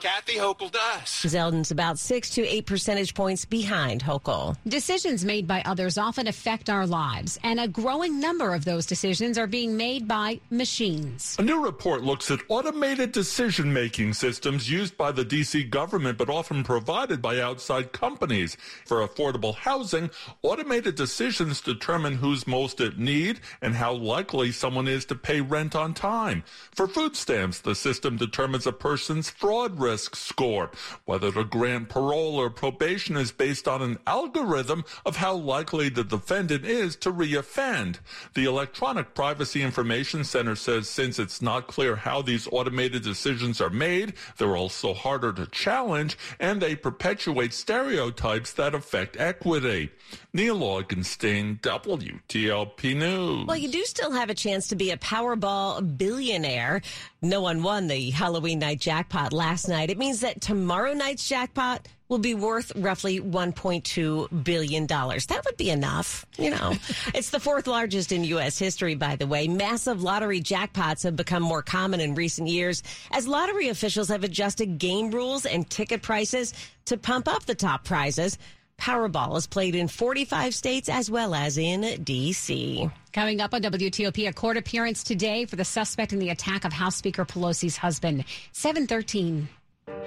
Kathy 0.00 0.36
Hochul 0.36 0.72
does. 0.72 1.08
Zeldin's 1.30 1.70
about 1.70 1.98
six 1.98 2.30
to 2.30 2.46
eight 2.46 2.64
percentage 2.64 3.14
points 3.14 3.44
behind 3.44 4.02
Hochul. 4.02 4.56
Decisions 4.66 5.26
made 5.26 5.46
by 5.46 5.60
others 5.66 5.98
often 5.98 6.26
affect 6.26 6.70
our 6.70 6.86
lives, 6.86 7.38
and 7.42 7.60
a 7.60 7.68
growing 7.68 8.18
number 8.18 8.54
of 8.54 8.64
those 8.64 8.86
decisions 8.86 9.36
are 9.36 9.46
being 9.46 9.76
made 9.76 10.08
by 10.08 10.40
machines. 10.50 11.36
A 11.38 11.42
new 11.42 11.62
report 11.62 12.02
looks 12.02 12.30
at 12.30 12.40
automated 12.48 13.12
decision 13.12 13.74
making 13.74 14.14
systems 14.14 14.70
used 14.70 14.96
by 14.96 15.12
the 15.12 15.24
D.C. 15.24 15.64
government 15.64 16.16
but 16.16 16.30
often 16.30 16.64
provided 16.64 17.20
by 17.20 17.38
outside 17.38 17.92
companies. 17.92 18.56
For 18.86 19.06
affordable 19.06 19.54
housing, 19.54 20.08
automated 20.40 20.94
decisions 20.94 21.60
determine 21.60 22.14
who's 22.14 22.46
most 22.46 22.80
at 22.80 22.98
need 22.98 23.40
and 23.60 23.74
how 23.74 23.92
likely 23.92 24.50
someone 24.50 24.88
is 24.88 25.04
to 25.06 25.14
pay 25.14 25.42
rent 25.42 25.76
on 25.76 25.92
time. 25.92 26.42
For 26.74 26.88
food 26.88 27.16
stamps, 27.16 27.60
the 27.60 27.74
system 27.74 28.16
determines 28.16 28.66
a 28.66 28.72
person's 28.72 29.28
fraud 29.28 29.78
risk 29.78 29.89
risk 29.90 30.14
score. 30.14 30.70
Whether 31.04 31.32
to 31.32 31.44
grant 31.44 31.88
parole 31.88 32.36
or 32.36 32.48
probation 32.48 33.16
is 33.16 33.32
based 33.32 33.66
on 33.66 33.82
an 33.82 33.98
algorithm 34.06 34.84
of 35.04 35.16
how 35.16 35.34
likely 35.34 35.88
the 35.88 36.04
defendant 36.04 36.64
is 36.64 36.94
to 36.96 37.12
reoffend. 37.12 37.98
The 38.34 38.44
Electronic 38.44 39.14
Privacy 39.14 39.62
Information 39.62 40.22
Center 40.22 40.54
says 40.54 40.88
since 40.88 41.18
it's 41.18 41.42
not 41.42 41.66
clear 41.66 41.96
how 41.96 42.22
these 42.22 42.48
automated 42.52 43.02
decisions 43.02 43.60
are 43.60 43.70
made, 43.88 44.14
they're 44.36 44.56
also 44.56 44.94
harder 44.94 45.32
to 45.32 45.46
challenge 45.46 46.16
and 46.38 46.60
they 46.62 46.76
perpetuate 46.76 47.52
stereotypes 47.52 48.52
that 48.52 48.74
affect 48.74 49.18
equity. 49.18 49.90
Neil 50.32 50.60
Augenstein, 50.60 51.60
WTOP 51.60 52.96
News. 52.96 53.46
Well, 53.46 53.56
you 53.56 53.68
do 53.68 53.84
still 53.84 54.12
have 54.12 54.30
a 54.30 54.34
chance 54.34 54.68
to 54.68 54.76
be 54.76 54.90
a 54.92 54.96
Powerball 54.96 55.96
billionaire. 55.98 56.82
No 57.22 57.40
one 57.40 57.62
won 57.62 57.88
the 57.88 58.10
Halloween 58.10 58.60
night 58.60 58.80
jackpot 58.80 59.32
last 59.32 59.68
night. 59.80 59.90
It 59.90 59.98
means 59.98 60.20
that 60.20 60.40
tomorrow 60.40 60.92
night's 60.92 61.26
jackpot 61.26 61.88
will 62.08 62.18
be 62.18 62.34
worth 62.34 62.72
roughly 62.76 63.20
$1.2 63.20 64.44
billion. 64.44 64.86
That 64.86 65.42
would 65.44 65.56
be 65.56 65.70
enough, 65.70 66.26
you 66.36 66.50
know. 66.50 66.74
it's 67.14 67.30
the 67.30 67.40
fourth 67.40 67.66
largest 67.66 68.12
in 68.12 68.24
U.S. 68.24 68.58
history, 68.58 68.94
by 68.94 69.16
the 69.16 69.26
way. 69.26 69.48
Massive 69.48 70.02
lottery 70.02 70.40
jackpots 70.40 71.04
have 71.04 71.16
become 71.16 71.42
more 71.42 71.62
common 71.62 72.00
in 72.00 72.14
recent 72.14 72.48
years 72.48 72.82
as 73.12 73.26
lottery 73.26 73.68
officials 73.68 74.08
have 74.08 74.24
adjusted 74.24 74.78
game 74.78 75.10
rules 75.10 75.46
and 75.46 75.70
ticket 75.70 76.02
prices 76.02 76.52
to 76.86 76.96
pump 76.96 77.28
up 77.28 77.46
the 77.46 77.54
top 77.54 77.84
prizes. 77.84 78.36
Powerball 78.78 79.36
is 79.36 79.46
played 79.46 79.74
in 79.74 79.88
45 79.88 80.54
states 80.54 80.88
as 80.88 81.10
well 81.10 81.34
as 81.34 81.58
in 81.58 82.02
D.C. 82.02 82.90
Coming 83.12 83.40
up 83.40 83.52
on 83.54 83.62
WTOP, 83.62 84.26
a 84.26 84.32
court 84.32 84.56
appearance 84.56 85.04
today 85.04 85.44
for 85.44 85.56
the 85.56 85.64
suspect 85.64 86.12
in 86.12 86.18
the 86.18 86.30
attack 86.30 86.64
of 86.64 86.72
House 86.72 86.96
Speaker 86.96 87.24
Pelosi's 87.24 87.76
husband. 87.76 88.24
713. 88.52 89.48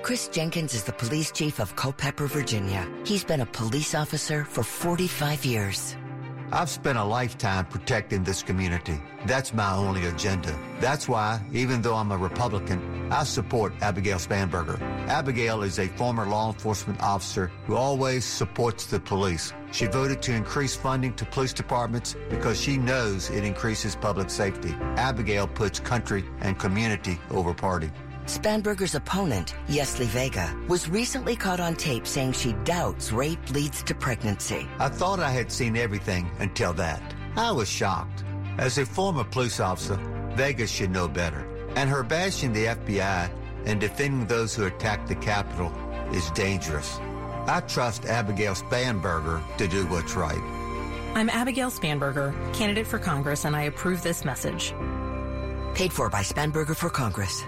Chris 0.01 0.27
Jenkins 0.27 0.73
is 0.73 0.83
the 0.83 0.91
police 0.91 1.31
chief 1.31 1.59
of 1.59 1.75
Culpeper, 1.75 2.27
Virginia. 2.27 2.87
He's 3.05 3.23
been 3.23 3.41
a 3.41 3.45
police 3.45 3.95
officer 3.95 4.43
for 4.43 4.63
45 4.63 5.45
years. 5.45 5.95
I've 6.51 6.69
spent 6.69 6.99
a 6.99 7.03
lifetime 7.03 7.65
protecting 7.65 8.23
this 8.23 8.43
community. 8.43 9.01
That's 9.25 9.55
my 9.55 9.73
only 9.73 10.05
agenda. 10.05 10.55
That's 10.79 11.09
why, 11.09 11.41
even 11.51 11.81
though 11.81 11.95
I'm 11.95 12.11
a 12.11 12.17
Republican, 12.17 13.11
I 13.11 13.23
support 13.23 13.73
Abigail 13.81 14.17
Spanberger. 14.19 14.79
Abigail 15.07 15.63
is 15.63 15.79
a 15.79 15.87
former 15.87 16.27
law 16.27 16.51
enforcement 16.51 17.01
officer 17.01 17.51
who 17.65 17.75
always 17.75 18.23
supports 18.23 18.85
the 18.85 18.99
police. 18.99 19.51
She 19.71 19.87
voted 19.87 20.21
to 20.23 20.33
increase 20.33 20.75
funding 20.75 21.15
to 21.15 21.25
police 21.25 21.53
departments 21.53 22.15
because 22.29 22.61
she 22.61 22.77
knows 22.77 23.31
it 23.31 23.43
increases 23.43 23.95
public 23.95 24.29
safety. 24.29 24.75
Abigail 24.97 25.47
puts 25.47 25.79
country 25.79 26.23
and 26.41 26.59
community 26.59 27.19
over 27.31 27.55
party. 27.55 27.89
Spanberger's 28.25 28.95
opponent, 28.95 29.55
Yesli 29.67 30.05
Vega, 30.05 30.55
was 30.67 30.89
recently 30.89 31.35
caught 31.35 31.59
on 31.59 31.75
tape 31.75 32.07
saying 32.07 32.33
she 32.33 32.53
doubts 32.63 33.11
rape 33.11 33.51
leads 33.51 33.83
to 33.83 33.93
pregnancy. 33.93 34.67
I 34.79 34.89
thought 34.89 35.19
I 35.19 35.29
had 35.29 35.51
seen 35.51 35.75
everything 35.75 36.29
until 36.39 36.73
that. 36.73 37.01
I 37.35 37.51
was 37.51 37.69
shocked. 37.69 38.23
As 38.57 38.77
a 38.77 38.85
former 38.85 39.23
police 39.23 39.59
officer, 39.59 39.95
Vega 40.35 40.67
should 40.67 40.91
know 40.91 41.07
better. 41.07 41.45
And 41.75 41.89
her 41.89 42.03
bashing 42.03 42.53
the 42.53 42.65
FBI 42.65 43.31
and 43.65 43.79
defending 43.79 44.27
those 44.27 44.55
who 44.55 44.65
attacked 44.65 45.07
the 45.07 45.15
Capitol 45.15 45.71
is 46.13 46.29
dangerous. 46.31 46.99
I 47.47 47.61
trust 47.67 48.05
Abigail 48.05 48.53
Spanberger 48.53 49.41
to 49.57 49.67
do 49.67 49.85
what's 49.87 50.15
right. 50.15 50.41
I'm 51.15 51.29
Abigail 51.29 51.69
Spanberger, 51.69 52.33
candidate 52.53 52.87
for 52.87 52.99
Congress, 52.99 53.45
and 53.45 53.55
I 53.55 53.63
approve 53.63 54.01
this 54.01 54.23
message. 54.23 54.73
Paid 55.75 55.91
for 55.91 56.09
by 56.09 56.21
Spanberger 56.21 56.75
for 56.75 56.89
Congress. 56.89 57.43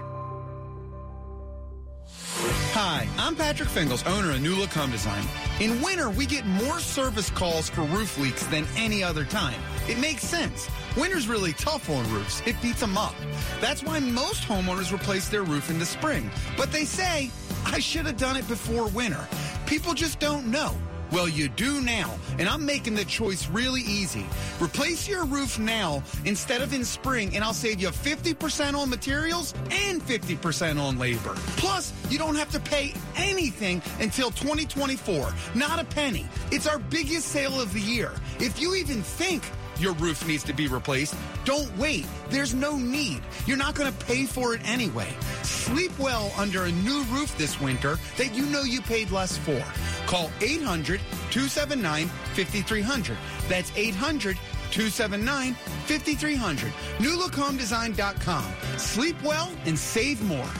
Hi, 2.78 3.08
I'm 3.16 3.34
Patrick 3.34 3.70
Fingles, 3.70 4.06
owner 4.06 4.32
of 4.32 4.42
New 4.42 4.54
Look 4.54 4.68
Home 4.74 4.90
Design. 4.90 5.26
In 5.60 5.80
winter, 5.80 6.10
we 6.10 6.26
get 6.26 6.44
more 6.44 6.78
service 6.78 7.30
calls 7.30 7.70
for 7.70 7.84
roof 7.84 8.18
leaks 8.18 8.44
than 8.48 8.66
any 8.76 9.02
other 9.02 9.24
time. 9.24 9.58
It 9.88 9.98
makes 9.98 10.22
sense. 10.22 10.68
Winter's 10.94 11.26
really 11.26 11.54
tough 11.54 11.88
on 11.88 12.06
roofs. 12.12 12.42
It 12.44 12.54
beats 12.60 12.80
them 12.80 12.98
up. 12.98 13.14
That's 13.62 13.82
why 13.82 14.00
most 14.00 14.42
homeowners 14.42 14.92
replace 14.92 15.30
their 15.30 15.42
roof 15.42 15.70
in 15.70 15.78
the 15.78 15.86
spring. 15.86 16.30
But 16.54 16.70
they 16.70 16.84
say, 16.84 17.30
I 17.64 17.78
should 17.78 18.04
have 18.04 18.18
done 18.18 18.36
it 18.36 18.46
before 18.46 18.88
winter. 18.88 19.26
People 19.64 19.94
just 19.94 20.20
don't 20.20 20.48
know. 20.48 20.76
Well, 21.12 21.28
you 21.28 21.48
do 21.48 21.80
now, 21.80 22.14
and 22.38 22.48
I'm 22.48 22.66
making 22.66 22.94
the 22.94 23.04
choice 23.04 23.48
really 23.48 23.82
easy. 23.82 24.26
Replace 24.60 25.08
your 25.08 25.24
roof 25.24 25.58
now 25.58 26.02
instead 26.24 26.62
of 26.62 26.72
in 26.72 26.84
spring, 26.84 27.34
and 27.36 27.44
I'll 27.44 27.54
save 27.54 27.80
you 27.80 27.88
50% 27.88 28.74
on 28.74 28.90
materials 28.90 29.54
and 29.70 30.02
50% 30.02 30.80
on 30.80 30.98
labor. 30.98 31.34
Plus, 31.56 31.92
you 32.10 32.18
don't 32.18 32.34
have 32.34 32.50
to 32.52 32.60
pay 32.60 32.94
anything 33.16 33.80
until 34.00 34.30
2024. 34.30 35.32
Not 35.54 35.78
a 35.78 35.84
penny. 35.84 36.26
It's 36.50 36.66
our 36.66 36.78
biggest 36.78 37.28
sale 37.28 37.60
of 37.60 37.72
the 37.72 37.80
year. 37.80 38.12
If 38.40 38.60
you 38.60 38.74
even 38.74 39.02
think 39.02 39.42
your 39.80 39.94
roof 39.94 40.26
needs 40.26 40.44
to 40.44 40.52
be 40.52 40.68
replaced, 40.68 41.14
don't 41.44 41.76
wait. 41.76 42.06
There's 42.28 42.54
no 42.54 42.76
need. 42.76 43.22
You're 43.46 43.56
not 43.56 43.74
going 43.74 43.92
to 43.92 44.06
pay 44.06 44.24
for 44.24 44.54
it 44.54 44.60
anyway. 44.68 45.08
Sleep 45.42 45.96
well 45.98 46.32
under 46.36 46.64
a 46.64 46.72
new 46.72 47.02
roof 47.04 47.36
this 47.38 47.60
winter 47.60 47.98
that 48.16 48.34
you 48.34 48.46
know 48.46 48.62
you 48.62 48.80
paid 48.82 49.10
less 49.10 49.36
for. 49.36 49.62
Call 50.06 50.30
800 50.40 51.00
279 51.30 52.08
5300. 52.34 53.16
That's 53.48 53.72
800 53.76 54.36
279 54.70 55.54
5300. 55.54 56.72
NewLookHomeDesign.com. 56.98 58.78
Sleep 58.78 59.22
well 59.22 59.50
and 59.64 59.78
save 59.78 60.22
more. 60.22 60.50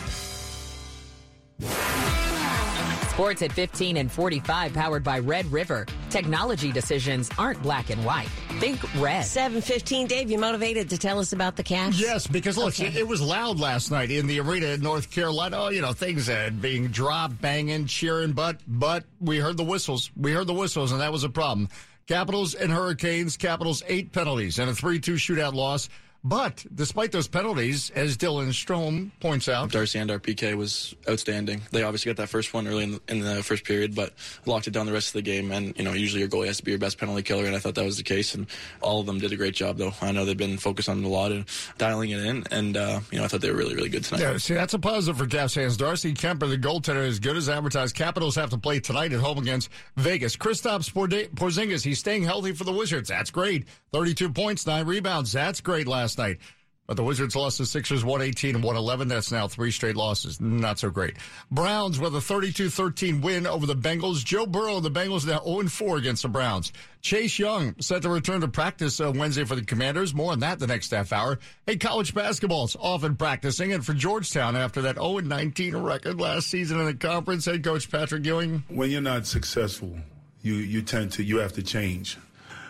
Sports 3.16 3.40
at 3.40 3.50
15 3.50 3.96
and 3.96 4.12
45, 4.12 4.74
powered 4.74 5.02
by 5.02 5.18
Red 5.20 5.50
River. 5.50 5.86
Technology 6.10 6.70
decisions 6.70 7.30
aren't 7.38 7.62
black 7.62 7.88
and 7.88 8.04
white. 8.04 8.28
Think 8.60 8.78
red. 9.00 9.22
715, 9.24 10.06
Dave, 10.06 10.30
you 10.30 10.36
motivated 10.38 10.90
to 10.90 10.98
tell 10.98 11.18
us 11.18 11.32
about 11.32 11.56
the 11.56 11.62
Caps? 11.62 11.98
Yes, 11.98 12.26
because 12.26 12.58
look, 12.58 12.74
Okay. 12.74 12.88
it, 12.88 12.96
it 12.96 13.08
was 13.08 13.22
loud 13.22 13.58
last 13.58 13.90
night 13.90 14.10
in 14.10 14.26
the 14.26 14.38
arena 14.40 14.66
in 14.66 14.82
North 14.82 15.10
Carolina. 15.10 15.56
Oh, 15.58 15.68
you 15.70 15.80
know, 15.80 15.94
things 15.94 16.28
uh, 16.28 16.50
being 16.60 16.88
dropped, 16.88 17.40
banging, 17.40 17.86
cheering, 17.86 18.32
but 18.32 18.60
but 18.66 19.04
we 19.18 19.38
heard 19.38 19.56
the 19.56 19.64
whistles. 19.64 20.10
We 20.14 20.32
heard 20.32 20.46
the 20.46 20.52
whistles, 20.52 20.92
and 20.92 21.00
that 21.00 21.10
was 21.10 21.24
a 21.24 21.30
problem. 21.30 21.70
Capitals 22.06 22.54
and 22.54 22.70
Hurricanes, 22.70 23.38
Capitals 23.38 23.82
eight 23.88 24.12
penalties 24.12 24.58
and 24.58 24.68
a 24.68 24.74
3 24.74 25.00
2 25.00 25.14
shootout 25.14 25.54
loss. 25.54 25.88
But 26.28 26.66
despite 26.74 27.12
those 27.12 27.28
penalties, 27.28 27.90
as 27.90 28.16
Dylan 28.16 28.48
Strome 28.48 29.12
points 29.20 29.48
out, 29.48 29.70
Darcy 29.70 30.00
and 30.00 30.10
our 30.10 30.18
PK 30.18 30.56
was 30.56 30.92
outstanding. 31.08 31.62
They 31.70 31.84
obviously 31.84 32.10
got 32.10 32.16
that 32.16 32.28
first 32.28 32.52
one 32.52 32.66
early 32.66 32.82
in 32.82 32.92
the, 32.92 33.00
in 33.06 33.20
the 33.20 33.44
first 33.44 33.62
period, 33.62 33.94
but 33.94 34.12
locked 34.44 34.66
it 34.66 34.72
down 34.72 34.86
the 34.86 34.92
rest 34.92 35.08
of 35.08 35.12
the 35.12 35.22
game. 35.22 35.52
And 35.52 35.72
you 35.78 35.84
know, 35.84 35.92
usually 35.92 36.20
your 36.20 36.28
goalie 36.28 36.48
has 36.48 36.56
to 36.56 36.64
be 36.64 36.72
your 36.72 36.80
best 36.80 36.98
penalty 36.98 37.22
killer, 37.22 37.44
and 37.44 37.54
I 37.54 37.60
thought 37.60 37.76
that 37.76 37.84
was 37.84 37.96
the 37.96 38.02
case. 38.02 38.34
And 38.34 38.48
all 38.80 38.98
of 38.98 39.06
them 39.06 39.20
did 39.20 39.32
a 39.32 39.36
great 39.36 39.54
job, 39.54 39.76
though. 39.76 39.92
I 40.02 40.10
know 40.10 40.24
they've 40.24 40.36
been 40.36 40.58
focused 40.58 40.88
on 40.88 40.98
it 40.98 41.04
a 41.04 41.08
lot 41.08 41.30
and 41.30 41.44
dialing 41.78 42.10
it 42.10 42.18
in, 42.24 42.44
and 42.50 42.76
uh, 42.76 43.00
you 43.12 43.18
know, 43.18 43.24
I 43.24 43.28
thought 43.28 43.40
they 43.40 43.50
were 43.50 43.56
really, 43.56 43.76
really 43.76 43.88
good 43.88 44.02
tonight. 44.02 44.20
Yeah, 44.20 44.36
see, 44.38 44.54
that's 44.54 44.74
a 44.74 44.80
positive 44.80 45.18
for 45.18 45.26
Caps 45.26 45.54
fans. 45.54 45.76
Darcy 45.76 46.12
Kuemper, 46.12 46.48
the 46.48 46.58
goaltender, 46.58 47.06
is 47.06 47.20
good 47.20 47.36
as 47.36 47.48
advertised. 47.48 47.94
Capitals 47.94 48.34
have 48.34 48.50
to 48.50 48.58
play 48.58 48.80
tonight 48.80 49.12
at 49.12 49.20
home 49.20 49.38
against 49.38 49.68
Vegas. 49.96 50.36
Kristaps 50.36 50.92
Porzingis, 50.92 51.84
he's 51.84 52.00
staying 52.00 52.24
healthy 52.24 52.52
for 52.52 52.64
the 52.64 52.72
Wizards. 52.72 53.10
That's 53.10 53.30
great. 53.30 53.66
32 53.92 54.30
points, 54.30 54.66
nine 54.66 54.86
rebounds. 54.86 55.30
That's 55.30 55.60
great 55.60 55.86
last 55.86 56.15
night. 56.18 56.38
But 56.86 56.96
the 56.96 57.02
Wizards 57.02 57.34
lost 57.34 57.56
to 57.56 57.66
Sixers 57.66 58.04
118 58.04 58.54
and 58.54 58.64
111. 58.64 59.08
That's 59.08 59.32
now 59.32 59.48
three 59.48 59.72
straight 59.72 59.96
losses. 59.96 60.40
Not 60.40 60.78
so 60.78 60.88
great. 60.88 61.16
Browns 61.50 61.98
with 61.98 62.14
a 62.14 62.20
32-13 62.20 63.22
win 63.22 63.44
over 63.46 63.66
the 63.66 63.74
Bengals. 63.74 64.24
Joe 64.24 64.46
Burrow, 64.46 64.78
the 64.78 64.90
Bengals 64.90 65.26
now 65.26 65.40
0-4 65.40 65.98
against 65.98 66.22
the 66.22 66.28
Browns. 66.28 66.72
Chase 67.00 67.38
Young 67.40 67.74
set 67.80 68.02
to 68.02 68.08
return 68.08 68.40
to 68.40 68.48
practice 68.48 69.00
uh, 69.00 69.12
Wednesday 69.14 69.44
for 69.44 69.56
the 69.56 69.64
Commanders. 69.64 70.14
More 70.14 70.30
on 70.30 70.38
that 70.40 70.60
the 70.60 70.66
next 70.68 70.92
half 70.92 71.12
hour. 71.12 71.40
Hey, 71.66 71.76
college 71.76 72.14
basketball's 72.14 72.76
often 72.78 73.16
practicing, 73.16 73.72
and 73.72 73.84
for 73.84 73.92
Georgetown 73.92 74.54
after 74.54 74.82
that 74.82 74.96
0-19 74.96 75.84
record 75.84 76.20
last 76.20 76.48
season 76.48 76.78
in 76.78 76.86
the 76.86 76.94
conference, 76.94 77.46
head 77.46 77.64
coach 77.64 77.90
Patrick 77.90 78.24
Ewing. 78.24 78.62
when 78.68 78.90
you're 78.90 79.00
not 79.00 79.26
successful, 79.26 79.96
you 80.42 80.54
you 80.54 80.82
tend 80.82 81.10
to 81.12 81.24
you 81.24 81.38
have 81.38 81.52
to 81.54 81.62
change. 81.62 82.16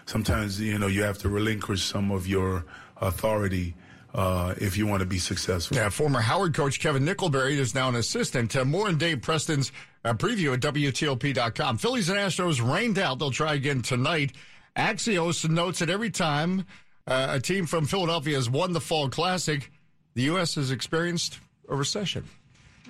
Sometimes 0.07 0.61
you 0.61 0.79
know 0.79 0.87
you 0.87 1.03
have 1.03 1.19
to 1.19 1.29
relinquish 1.29 1.83
some 1.83 2.11
of 2.11 2.27
your 2.27 2.65
authority 3.01 3.75
uh, 4.15 4.55
if 4.59 4.77
you 4.79 4.87
want 4.87 5.01
to 5.01 5.07
be 5.07 5.19
successful. 5.19 5.77
Yeah, 5.77 5.91
former 5.91 6.21
Howard 6.21 6.55
coach 6.55 6.81
Kevin 6.81 7.05
Nickelberry 7.05 7.59
is 7.59 7.75
now 7.75 7.89
an 7.89 7.97
assistant. 7.97 8.57
Uh, 8.57 8.65
more 8.65 8.89
in 8.89 8.97
Dave 8.97 9.21
Preston's 9.21 9.73
uh, 10.05 10.15
preview 10.15 10.55
at 10.55 10.61
WTOP.com. 10.61 11.79
Phillies 11.79 12.09
and 12.09 12.19
Astros 12.19 12.67
rained 12.67 12.99
out. 12.99 13.19
They'll 13.19 13.31
try 13.31 13.55
again 13.55 13.83
tonight. 13.83 14.33
Axios 14.77 15.49
notes 15.49 15.81
that 15.81 15.91
every 15.91 16.11
time 16.11 16.65
uh, 17.07 17.29
a 17.31 17.41
team 17.41 17.67
from 17.67 17.87
Philadelphia 17.87 18.37
has 18.37 18.49
won 18.49 18.73
the 18.73 18.81
Fall 18.81 19.09
Classic, 19.09 19.71
the 20.15 20.23
U.S. 20.23 20.55
has 20.55 20.71
experienced 20.71 21.39
a 21.69 21.77
recession. 21.77 22.25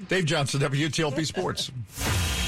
Dave 0.09 0.27
Johnson, 0.27 0.61
WTOP 0.61 1.25
Sports. 1.27 1.73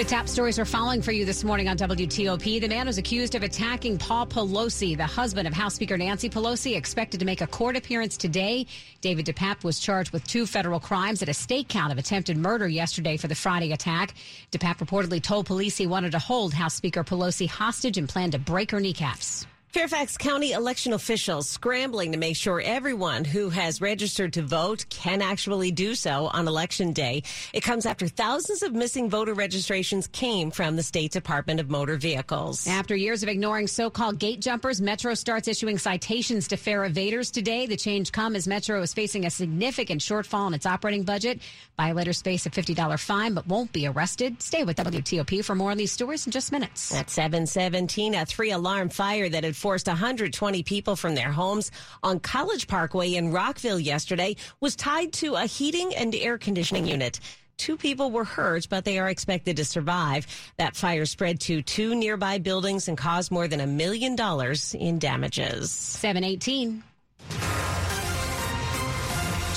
The 0.00 0.06
top 0.06 0.28
stories 0.28 0.56
we're 0.56 0.64
following 0.64 1.02
for 1.02 1.12
you 1.12 1.26
this 1.26 1.44
morning 1.44 1.68
on 1.68 1.76
WTOP. 1.76 2.58
The 2.62 2.68
man 2.68 2.86
who's 2.86 2.96
accused 2.96 3.34
of 3.34 3.42
attacking 3.42 3.98
Paul 3.98 4.26
Pelosi, 4.26 4.96
the 4.96 5.04
husband 5.04 5.46
of 5.46 5.52
House 5.52 5.74
Speaker 5.74 5.98
Nancy 5.98 6.30
Pelosi, 6.30 6.74
expected 6.74 7.20
to 7.20 7.26
make 7.26 7.42
a 7.42 7.46
court 7.46 7.76
appearance 7.76 8.16
today. 8.16 8.66
David 9.02 9.26
DePape 9.26 9.62
was 9.62 9.78
charged 9.78 10.14
with 10.14 10.26
two 10.26 10.46
federal 10.46 10.80
crimes 10.80 11.20
and 11.20 11.28
a 11.28 11.34
state 11.34 11.68
count 11.68 11.92
of 11.92 11.98
attempted 11.98 12.38
murder 12.38 12.66
yesterday 12.66 13.18
for 13.18 13.28
the 13.28 13.34
Friday 13.34 13.72
attack. 13.72 14.14
DePape 14.52 14.78
reportedly 14.78 15.22
told 15.22 15.44
police 15.44 15.76
he 15.76 15.86
wanted 15.86 16.12
to 16.12 16.18
hold 16.18 16.54
House 16.54 16.76
Speaker 16.76 17.04
Pelosi 17.04 17.46
hostage 17.46 17.98
and 17.98 18.08
planned 18.08 18.32
to 18.32 18.38
break 18.38 18.70
her 18.70 18.80
kneecaps. 18.80 19.44
Fairfax 19.72 20.16
County 20.16 20.50
election 20.50 20.94
officials 20.94 21.48
scrambling 21.48 22.10
to 22.10 22.18
make 22.18 22.34
sure 22.34 22.60
everyone 22.60 23.24
who 23.24 23.50
has 23.50 23.80
registered 23.80 24.32
to 24.32 24.42
vote 24.42 24.84
can 24.88 25.22
actually 25.22 25.70
do 25.70 25.94
so 25.94 26.28
on 26.32 26.48
election 26.48 26.92
day. 26.92 27.22
It 27.52 27.60
comes 27.60 27.86
after 27.86 28.08
thousands 28.08 28.64
of 28.64 28.74
missing 28.74 29.08
voter 29.08 29.32
registrations 29.32 30.08
came 30.08 30.50
from 30.50 30.74
the 30.74 30.82
state 30.82 31.12
Department 31.12 31.60
of 31.60 31.70
Motor 31.70 31.98
Vehicles. 31.98 32.66
After 32.66 32.96
years 32.96 33.22
of 33.22 33.28
ignoring 33.28 33.68
so-called 33.68 34.18
gate 34.18 34.40
jumpers, 34.40 34.80
Metro 34.80 35.14
starts 35.14 35.46
issuing 35.46 35.78
citations 35.78 36.48
to 36.48 36.56
fare 36.56 36.80
evaders 36.80 37.30
today. 37.30 37.66
The 37.66 37.76
change 37.76 38.10
come 38.10 38.34
as 38.34 38.48
Metro 38.48 38.82
is 38.82 38.92
facing 38.92 39.24
a 39.24 39.30
significant 39.30 40.00
shortfall 40.00 40.48
in 40.48 40.54
its 40.54 40.66
operating 40.66 41.04
budget. 41.04 41.42
Violators 41.76 42.20
face 42.22 42.44
a 42.44 42.50
$50 42.50 42.98
fine 42.98 43.34
but 43.34 43.46
won't 43.46 43.72
be 43.72 43.86
arrested. 43.86 44.42
Stay 44.42 44.64
with 44.64 44.78
WTOP 44.78 45.44
for 45.44 45.54
more 45.54 45.70
on 45.70 45.76
these 45.76 45.92
stories 45.92 46.26
in 46.26 46.32
just 46.32 46.50
minutes. 46.50 46.92
At 46.92 47.08
717, 47.08 48.16
a 48.16 48.26
three 48.26 48.50
alarm 48.50 48.88
fire 48.88 49.28
that 49.28 49.44
had 49.44 49.59
forced 49.60 49.86
120 49.86 50.62
people 50.62 50.96
from 50.96 51.14
their 51.14 51.30
homes 51.30 51.70
on 52.02 52.18
College 52.18 52.66
Parkway 52.66 53.14
in 53.14 53.30
Rockville 53.30 53.78
yesterday 53.78 54.34
was 54.60 54.74
tied 54.74 55.12
to 55.14 55.34
a 55.34 55.44
heating 55.44 55.94
and 55.94 56.14
air 56.14 56.38
conditioning 56.38 56.86
unit. 56.86 57.20
Two 57.58 57.76
people 57.76 58.10
were 58.10 58.24
hurt, 58.24 58.66
but 58.70 58.86
they 58.86 58.98
are 58.98 59.10
expected 59.10 59.58
to 59.58 59.66
survive. 59.66 60.26
That 60.56 60.76
fire 60.76 61.04
spread 61.04 61.40
to 61.40 61.60
two 61.60 61.94
nearby 61.94 62.38
buildings 62.38 62.88
and 62.88 62.96
caused 62.96 63.30
more 63.30 63.48
than 63.48 63.60
a 63.60 63.66
million 63.66 64.16
dollars 64.16 64.74
in 64.74 64.98
damages. 64.98 65.70
718. 65.70 66.82